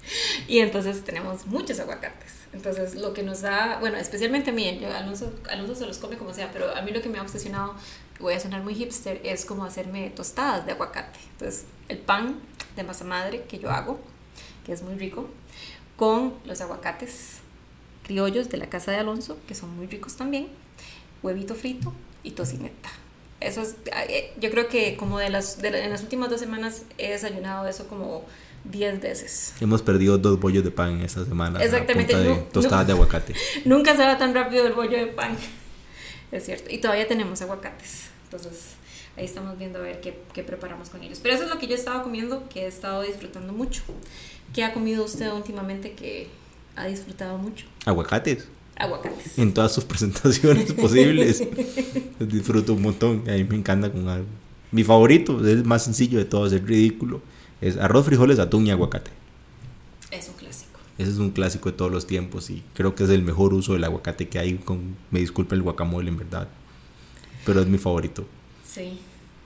Y 0.47 0.59
entonces 0.59 1.03
tenemos 1.03 1.45
muchos 1.47 1.79
aguacates. 1.79 2.33
Entonces 2.53 2.95
lo 2.95 3.13
que 3.13 3.23
nos 3.23 3.41
da, 3.41 3.77
bueno, 3.79 3.97
especialmente 3.97 4.51
a 4.51 4.53
mí, 4.53 4.79
yo, 4.79 4.93
Alonso, 4.93 5.33
Alonso 5.49 5.75
se 5.75 5.85
los 5.85 5.97
come 5.97 6.17
como 6.17 6.33
sea, 6.33 6.51
pero 6.51 6.75
a 6.75 6.81
mí 6.81 6.91
lo 6.91 7.01
que 7.01 7.09
me 7.09 7.17
ha 7.17 7.21
obsesionado, 7.21 7.75
voy 8.19 8.33
a 8.33 8.39
sonar 8.39 8.63
muy 8.63 8.75
hipster, 8.75 9.19
es 9.23 9.45
como 9.45 9.65
hacerme 9.65 10.09
tostadas 10.09 10.65
de 10.65 10.71
aguacate. 10.71 11.19
Entonces 11.31 11.65
el 11.89 11.97
pan 11.97 12.39
de 12.75 12.83
masa 12.83 13.05
madre 13.05 13.43
que 13.43 13.59
yo 13.59 13.69
hago, 13.71 13.99
que 14.65 14.73
es 14.73 14.83
muy 14.83 14.95
rico, 14.95 15.29
con 15.97 16.33
los 16.45 16.61
aguacates 16.61 17.39
criollos 18.03 18.49
de 18.49 18.57
la 18.57 18.69
casa 18.69 18.91
de 18.91 18.97
Alonso, 18.97 19.37
que 19.47 19.55
son 19.55 19.75
muy 19.75 19.87
ricos 19.87 20.15
también, 20.15 20.47
huevito 21.23 21.55
frito 21.55 21.93
y 22.23 22.31
tocineta. 22.31 22.89
Eso 23.41 23.61
es, 23.61 23.75
eh, 24.09 24.33
yo 24.39 24.49
creo 24.49 24.67
que 24.67 24.95
como 24.97 25.19
de 25.19 25.29
las, 25.29 25.61
de 25.61 25.71
la- 25.71 25.79
en 25.79 25.91
las 25.91 26.01
últimas 26.01 26.29
dos 26.29 26.39
semanas 26.39 26.83
he 26.97 27.11
desayunado 27.11 27.67
eso 27.67 27.87
como 27.87 28.25
10 28.63 29.01
veces. 29.01 29.53
Hemos 29.59 29.81
perdido 29.81 30.17
dos 30.17 30.39
bollos 30.39 30.63
de 30.63 30.71
pan 30.71 31.01
esta 31.01 31.23
semana. 31.25 31.61
Exactamente, 31.63 32.13
A 32.15 32.17
punta 32.17 32.29
de 32.33 32.35
no- 32.37 32.43
tostadas 32.51 32.83
no. 32.83 32.87
de 32.87 32.93
aguacate. 32.93 33.35
Nunca 33.65 33.95
se 33.95 34.03
va 34.03 34.17
tan 34.17 34.33
rápido 34.33 34.65
el 34.65 34.73
bollo 34.73 34.97
de 34.97 35.07
pan. 35.07 35.37
Es 36.31 36.45
cierto. 36.45 36.69
Y 36.71 36.79
todavía 36.79 37.07
tenemos 37.07 37.41
aguacates. 37.41 38.05
Entonces, 38.25 38.71
ahí 39.17 39.25
estamos 39.25 39.57
viendo 39.59 39.79
a 39.79 39.81
ver 39.83 40.01
qué, 40.01 40.17
qué 40.33 40.41
preparamos 40.43 40.89
con 40.89 41.03
ellos. 41.03 41.19
Pero 41.21 41.35
eso 41.35 41.43
es 41.43 41.49
lo 41.49 41.59
que 41.59 41.67
yo 41.67 41.73
he 41.75 41.77
estado 41.77 42.01
comiendo, 42.03 42.49
que 42.49 42.63
he 42.63 42.67
estado 42.67 43.01
disfrutando 43.03 43.53
mucho. 43.53 43.83
¿Qué 44.53 44.63
ha 44.63 44.73
comido 44.73 45.03
usted 45.05 45.31
últimamente 45.31 45.91
que 45.91 46.29
ha 46.75 46.85
disfrutado 46.87 47.37
mucho? 47.37 47.65
Aguacates. 47.85 48.47
Aguacates. 48.75 49.37
En 49.37 49.53
todas 49.53 49.73
sus 49.73 49.83
presentaciones 49.85 50.73
posibles. 50.73 51.43
Los 52.19 52.29
disfruto 52.29 52.73
un 52.73 52.81
montón. 52.81 53.23
A 53.27 53.33
mí 53.33 53.43
me 53.43 53.55
encanta 53.55 53.91
con 53.91 54.07
algo. 54.07 54.27
Mi 54.71 54.83
favorito, 54.83 55.39
es 55.39 55.53
el 55.53 55.65
más 55.65 55.83
sencillo 55.83 56.17
de 56.17 56.25
todos, 56.25 56.51
es 56.51 56.61
ridículo. 56.61 57.21
Es 57.61 57.77
arroz, 57.77 58.05
frijoles, 58.05 58.39
atún 58.39 58.67
y 58.67 58.71
aguacate. 58.71 59.11
Es 60.11 60.27
un 60.27 60.33
clásico. 60.35 60.79
Ese 60.97 61.11
es 61.11 61.17
un 61.17 61.31
clásico 61.31 61.71
de 61.71 61.77
todos 61.77 61.91
los 61.91 62.07
tiempos 62.07 62.49
y 62.49 62.63
creo 62.73 62.95
que 62.95 63.05
es 63.05 63.09
el 63.09 63.23
mejor 63.23 63.53
uso 63.53 63.73
del 63.73 63.83
aguacate 63.83 64.27
que 64.27 64.39
hay. 64.39 64.55
Con, 64.55 64.97
me 65.11 65.19
disculpa 65.19 65.55
el 65.55 65.61
guacamole, 65.61 66.09
en 66.09 66.17
verdad. 66.17 66.47
Pero 67.45 67.61
es 67.61 67.67
mi 67.67 67.77
favorito. 67.77 68.25
Sí. 68.65 68.99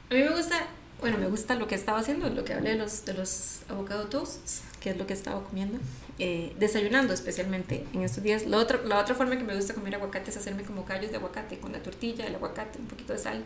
A 0.10 0.16
mí 0.16 0.22
me 0.22 0.30
gusta, 0.30 0.68
bueno, 1.02 1.18
me 1.18 1.28
gusta 1.28 1.56
lo 1.56 1.68
que 1.68 1.76
estaba 1.76 2.00
haciendo, 2.00 2.30
lo 2.30 2.44
que 2.44 2.54
hablé 2.54 2.72
de 2.72 2.76
los, 2.76 3.06
de 3.06 3.14
los 3.14 3.60
avocado 3.70 4.08
toasts, 4.08 4.62
que 4.82 4.90
es 4.90 4.98
lo 4.98 5.08
que 5.08 5.14
estaba 5.14 5.44
comiendo, 5.44 5.80
eh, 6.18 6.54
desayunando 6.60 7.14
especialmente 7.14 7.86
en 7.94 8.04
estos 8.04 8.24
días. 8.24 8.46
La 8.46 8.58
otra, 8.58 8.82
la 8.84 9.00
otra 9.00 9.16
forma 9.16 9.38
que 9.38 9.44
me 9.44 9.56
gusta 9.56 9.74
comer 9.74 9.96
aguacate 9.96 10.30
es 10.30 10.38
hacerme 10.38 10.64
como 10.64 10.86
callos 10.86 11.12
de 11.12 11.18
aguacate, 11.18 11.58
con 11.60 11.72
la 11.72 11.80
tortilla, 11.82 12.28
el 12.28 12.36
aguacate, 12.36 12.80
un 12.80 12.88
poquito 12.88 13.14
de 13.14 13.20
sal. 13.20 13.44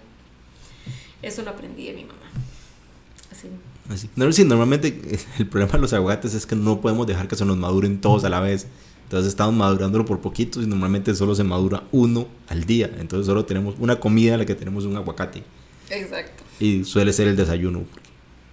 Eso 1.22 1.44
lo 1.44 1.52
aprendí 1.52 1.88
de 1.88 1.94
mi 1.94 2.06
mamá. 2.06 2.26
Así. 3.32 3.48
Así. 3.90 4.10
No, 4.16 4.32
sí, 4.32 4.44
normalmente 4.44 5.20
el 5.40 5.48
problema 5.48 5.74
de 5.74 5.80
los 5.80 5.94
aguacates 5.94 6.34
es 6.34 6.46
que 6.46 6.56
no 6.56 6.82
podemos 6.82 7.06
dejar 7.06 7.28
que 7.28 7.36
se 7.36 7.46
nos 7.46 7.58
maduren 7.58 8.02
todos 8.02 8.24
a 8.24 8.30
la 8.30 8.40
vez. 8.40 8.68
Entonces 9.04 9.30
estamos 9.30 9.54
madurándolo 9.54 10.06
por 10.06 10.22
poquitos 10.22 10.64
y 10.64 10.68
normalmente 10.68 11.14
solo 11.14 11.36
se 11.36 11.44
madura 11.44 11.84
uno 11.92 12.28
al 12.48 12.66
día. 12.66 12.90
Entonces 12.98 13.28
solo 13.28 13.46
tenemos 13.46 13.76
una 13.78 14.00
comida 14.00 14.34
en 14.34 14.40
la 14.40 14.46
que 14.46 14.56
tenemos 14.56 14.86
un 14.86 14.98
aguacate. 14.98 15.44
Exacto. 15.90 16.43
Y 16.60 16.84
suele 16.84 17.14
ser 17.14 17.28
el 17.28 17.36
desayuno, 17.36 17.84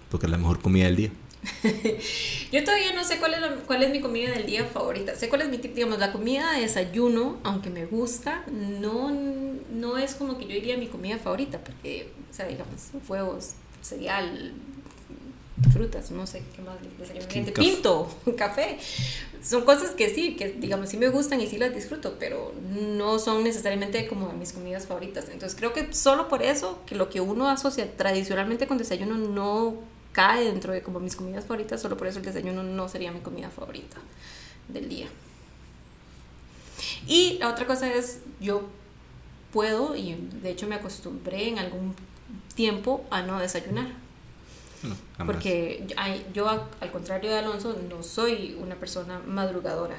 porque 0.09 0.25
es 0.25 0.31
la 0.31 0.37
mejor 0.37 0.59
comida 0.61 0.85
del 0.85 0.95
día. 0.95 1.11
Yo 2.51 2.63
todavía 2.63 2.93
no 2.93 3.03
sé 3.03 3.17
cuál 3.17 3.33
es, 3.33 3.39
cuál 3.65 3.83
es 3.83 3.89
mi 3.89 3.99
comida 3.99 4.31
del 4.31 4.45
día 4.45 4.65
favorita. 4.65 5.15
Sé 5.15 5.29
cuál 5.29 5.41
es 5.41 5.49
mi, 5.49 5.57
digamos, 5.57 5.99
la 5.99 6.11
comida 6.11 6.53
de 6.53 6.61
desayuno, 6.61 7.39
aunque 7.43 7.69
me 7.69 7.85
gusta, 7.85 8.43
no, 8.51 9.11
no 9.71 9.97
es 9.97 10.15
como 10.15 10.37
que 10.37 10.45
yo 10.45 10.53
diría 10.53 10.77
mi 10.77 10.87
comida 10.87 11.17
favorita, 11.17 11.63
porque, 11.63 12.11
o 12.29 12.33
sea, 12.33 12.47
digamos, 12.47 12.89
huevos, 13.07 13.51
cereal, 13.81 14.53
frutas, 15.69 16.11
no 16.11 16.25
sé 16.27 16.43
qué 16.55 16.61
más 16.61 16.77
desayuno. 16.97 17.53
Pinto, 17.53 18.09
café. 18.37 18.77
Son 19.43 19.63
cosas 19.63 19.91
que 19.91 20.09
sí, 20.13 20.35
que 20.35 20.49
digamos 20.49 20.89
sí 20.89 20.97
me 20.97 21.09
gustan 21.09 21.41
y 21.41 21.47
sí 21.47 21.57
las 21.57 21.73
disfruto, 21.73 22.17
pero 22.19 22.53
no 22.69 23.19
son 23.19 23.43
necesariamente 23.43 24.07
como 24.07 24.31
mis 24.33 24.53
comidas 24.53 24.85
favoritas. 24.85 25.29
Entonces 25.31 25.57
creo 25.57 25.73
que 25.73 25.93
solo 25.93 26.27
por 26.27 26.43
eso, 26.43 26.79
que 26.85 26.95
lo 26.95 27.09
que 27.09 27.21
uno 27.21 27.49
asocia 27.49 27.91
tradicionalmente 27.95 28.67
con 28.67 28.77
desayuno 28.77 29.17
no 29.17 29.75
cae 30.11 30.45
dentro 30.45 30.73
de 30.73 30.81
como 30.81 30.99
mis 30.99 31.15
comidas 31.15 31.45
favoritas, 31.45 31.81
solo 31.81 31.97
por 31.97 32.07
eso 32.07 32.19
el 32.19 32.25
desayuno 32.25 32.63
no 32.63 32.89
sería 32.89 33.11
mi 33.11 33.21
comida 33.21 33.49
favorita 33.49 33.97
del 34.67 34.89
día. 34.89 35.07
Y 37.07 37.37
la 37.39 37.49
otra 37.49 37.65
cosa 37.65 37.91
es, 37.91 38.19
yo 38.39 38.63
puedo, 39.51 39.95
y 39.95 40.15
de 40.41 40.51
hecho 40.51 40.67
me 40.67 40.75
acostumbré 40.75 41.47
en 41.47 41.59
algún 41.59 41.95
tiempo 42.53 43.05
a 43.09 43.21
no 43.21 43.39
desayunar 43.39 43.87
porque 45.25 45.85
yo, 46.33 46.49
al 46.49 46.91
contrario 46.91 47.29
de 47.29 47.37
Alonso, 47.37 47.77
no 47.89 48.03
soy 48.03 48.57
una 48.59 48.75
persona 48.75 49.19
madrugadora. 49.25 49.97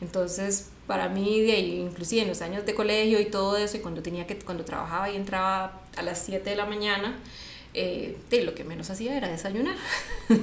Entonces, 0.00 0.70
para 0.86 1.08
mí, 1.08 1.40
de, 1.42 1.58
inclusive 1.58 2.22
en 2.22 2.28
los 2.28 2.40
años 2.42 2.64
de 2.64 2.74
colegio 2.74 3.20
y 3.20 3.26
todo 3.26 3.56
eso, 3.56 3.76
y 3.76 3.80
cuando, 3.80 4.02
tenía 4.02 4.26
que, 4.26 4.38
cuando 4.38 4.64
trabajaba 4.64 5.10
y 5.10 5.16
entraba 5.16 5.80
a 5.96 6.02
las 6.02 6.22
7 6.24 6.48
de 6.48 6.56
la 6.56 6.66
mañana, 6.66 7.18
eh, 7.74 8.16
lo 8.44 8.54
que 8.54 8.64
menos 8.64 8.90
hacía 8.90 9.16
era 9.16 9.28
desayunar, 9.28 9.76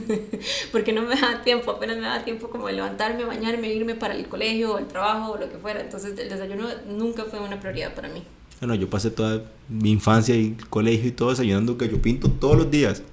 porque 0.71 0.93
no 0.93 1.01
me 1.01 1.15
daba 1.19 1.41
tiempo, 1.43 1.71
apenas 1.71 1.97
me 1.97 2.03
daba 2.03 2.23
tiempo 2.23 2.49
como 2.49 2.67
de 2.67 2.73
levantarme, 2.73 3.25
bañarme, 3.25 3.73
irme 3.73 3.95
para 3.95 4.15
el 4.15 4.27
colegio, 4.27 4.75
o 4.75 4.77
el 4.77 4.87
trabajo 4.87 5.33
o 5.33 5.37
lo 5.37 5.49
que 5.49 5.57
fuera. 5.57 5.81
Entonces 5.81 6.17
el 6.17 6.29
desayuno 6.29 6.67
nunca 6.87 7.25
fue 7.25 7.39
una 7.39 7.59
prioridad 7.59 7.93
para 7.93 8.09
mí. 8.09 8.23
Bueno, 8.59 8.75
yo 8.75 8.89
pasé 8.89 9.11
toda 9.11 9.43
mi 9.69 9.91
infancia 9.91 10.35
y 10.35 10.55
colegio 10.69 11.09
y 11.09 11.11
todo 11.11 11.29
desayunando 11.29 11.75
gallo 11.75 12.01
pinto 12.01 12.29
todos 12.31 12.57
los 12.57 12.71
días 12.71 13.03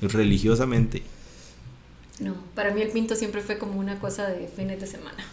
religiosamente. 0.00 1.02
No, 2.20 2.34
para 2.54 2.72
mí 2.72 2.82
el 2.82 2.90
pinto 2.90 3.14
siempre 3.14 3.42
fue 3.42 3.58
como 3.58 3.78
una 3.78 3.98
cosa 3.98 4.28
de 4.28 4.48
fines 4.48 4.80
de 4.80 4.86
semana. 4.86 5.24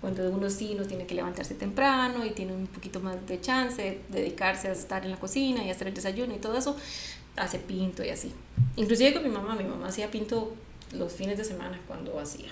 Cuando 0.00 0.28
uno 0.30 0.50
sí 0.50 0.74
no 0.74 0.84
tiene 0.84 1.06
que 1.06 1.14
levantarse 1.14 1.54
temprano 1.54 2.26
y 2.26 2.30
tiene 2.30 2.52
un 2.52 2.66
poquito 2.66 3.00
más 3.00 3.24
de 3.26 3.40
chance, 3.40 4.00
dedicarse 4.08 4.68
a 4.68 4.72
estar 4.72 5.04
en 5.04 5.12
la 5.12 5.16
cocina 5.16 5.64
y 5.64 5.70
hacer 5.70 5.88
el 5.88 5.94
desayuno 5.94 6.34
y 6.34 6.38
todo 6.38 6.56
eso, 6.56 6.76
hace 7.36 7.58
pinto 7.58 8.04
y 8.04 8.08
así. 8.08 8.32
Inclusive 8.76 9.14
con 9.14 9.22
mi 9.22 9.30
mamá, 9.30 9.54
mi 9.54 9.64
mamá 9.64 9.88
hacía 9.88 10.10
pinto 10.10 10.54
los 10.92 11.12
fines 11.12 11.38
de 11.38 11.44
semana 11.44 11.80
cuando 11.86 12.18
hacía. 12.18 12.50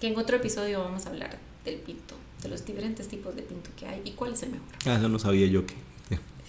Que 0.00 0.08
en 0.08 0.18
otro 0.18 0.36
episodio 0.36 0.80
vamos 0.80 1.06
a 1.06 1.10
hablar 1.10 1.36
del 1.64 1.76
pinto, 1.76 2.14
de 2.42 2.48
los 2.48 2.64
diferentes 2.64 3.08
tipos 3.08 3.34
de 3.34 3.42
pinto 3.42 3.70
que 3.76 3.86
hay 3.86 4.02
y 4.04 4.12
cuál 4.12 4.34
es 4.34 4.42
el 4.44 4.50
mejor. 4.50 4.68
Ah, 4.86 4.96
eso 4.98 5.08
no 5.08 5.18
sabía 5.18 5.46
yo 5.48 5.66
que 5.66 5.74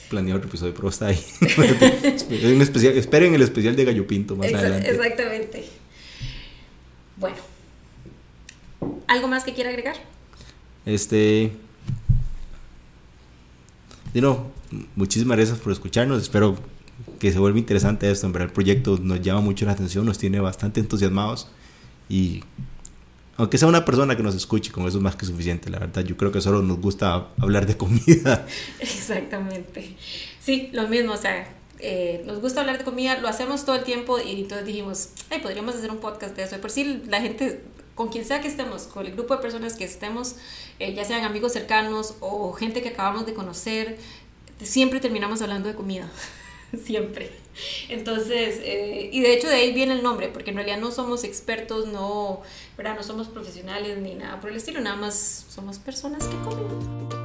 planeado 0.10 0.38
otro 0.38 0.50
episodio, 0.50 0.74
pero 0.74 0.90
está 0.90 1.08
ahí. 1.08 1.24
especial, 2.62 2.98
esperen 2.98 3.34
el 3.34 3.42
especial 3.42 3.76
de 3.76 3.86
Gallo 3.86 4.08
Pinto 4.08 4.36
más 4.36 4.54
adelante. 4.54 4.90
Exactamente. 4.90 5.66
Bueno. 7.18 7.38
¿Algo 9.08 9.28
más 9.28 9.44
que 9.44 9.54
quiera 9.54 9.70
agregar? 9.70 9.96
Este. 10.86 11.52
Dino, 14.14 14.52
muchísimas 14.96 15.38
gracias 15.38 15.60
por 15.60 15.72
escucharnos. 15.72 16.22
Espero 16.22 16.58
que 17.20 17.32
se 17.32 17.40
vuelva 17.40 17.60
interesante 17.60 18.10
esto. 18.10 18.28
En 18.28 18.34
verdad, 18.34 18.48
el 18.48 18.54
proyecto 18.54 18.98
nos 19.02 19.22
llama 19.22 19.42
mucho 19.42 19.66
la 19.66 19.74
atención, 19.74 20.06
nos 20.06 20.18
tiene 20.18 20.40
bastante 20.40 20.80
entusiasmados. 20.80 21.50
Y 22.10 22.44
aunque 23.38 23.58
sea 23.58 23.68
una 23.68 23.86
persona 23.86 24.18
que 24.18 24.24
nos 24.24 24.36
escuche, 24.36 24.72
con 24.72 24.88
eso 24.88 24.98
es 24.98 25.04
más 25.04 25.16
que 25.16 25.26
suficiente, 25.26 25.70
la 25.70 25.80
verdad. 25.80 26.04
Yo 26.04 26.18
creo 26.18 26.32
que 26.32 26.42
solo 26.42 26.62
nos 26.64 26.80
gusta 26.80 27.28
hablar 27.40 27.68
de 27.68 27.78
comida. 27.78 28.46
Exactamente. 28.80 29.96
Sí, 30.40 30.70
lo 30.74 30.88
mismo, 30.88 31.14
o 31.14 31.18
sea, 31.18 31.48
eh, 31.80 32.24
nos 32.26 32.42
gusta 32.42 32.62
hablar 32.62 32.80
de 32.80 32.84
comida, 32.84 33.20
lo 33.20 33.28
hacemos 33.28 33.64
todo 33.64 33.76
el 33.76 33.84
tiempo 33.84 34.20
y 34.20 34.42
entonces 34.42 34.66
dijimos, 34.66 35.10
ay, 35.30 35.40
podríamos 35.40 35.76
hacer 35.76 35.92
un 35.92 36.00
podcast 36.00 36.36
de 36.36 36.44
eso. 36.44 36.58
por 36.60 36.72
si 36.72 37.04
la 37.08 37.22
gente, 37.22 37.62
con 37.94 38.10
quien 38.10 38.26
sea 38.26 38.42
que 38.42 38.48
estemos, 38.48 38.84
con 38.84 39.06
el 39.06 39.14
grupo 39.14 39.36
de 39.36 39.42
personas 39.42 39.76
que 39.76 39.84
estemos, 39.84 40.36
eh, 40.80 40.94
ya 40.96 41.06
sean 41.06 41.24
amigos 41.24 41.54
cercanos 41.54 42.16
o 42.20 42.54
gente 42.54 42.82
que 42.82 42.90
acabamos 42.90 43.28
de 43.28 43.36
conocer, 43.36 43.98
siempre 44.62 45.00
terminamos 45.00 45.42
hablando 45.44 45.68
de 45.70 45.76
comida. 45.76 46.10
siempre. 46.84 47.32
Entonces, 47.90 48.60
eh, 48.64 49.10
y 49.12 49.22
de 49.22 49.34
hecho 49.34 49.48
de 49.48 49.56
ahí 49.56 49.74
viene 49.74 49.94
el 49.94 50.04
nombre, 50.04 50.28
porque 50.30 50.52
en 50.52 50.58
realidad 50.58 50.80
no 50.80 50.92
somos 50.92 51.24
expertos, 51.24 51.88
no, 51.88 52.42
¿verdad? 52.78 52.96
no 52.96 53.04
somos 53.04 53.28
profesionales 53.28 53.98
ni 53.98 54.14
nada 54.16 54.40
por 54.40 54.52
el 54.52 54.58
estilo, 54.58 54.80
nada 54.80 54.96
más 54.96 55.46
somos 55.50 55.80
personas 55.80 56.24
que 56.26 56.36
comen. 56.38 57.17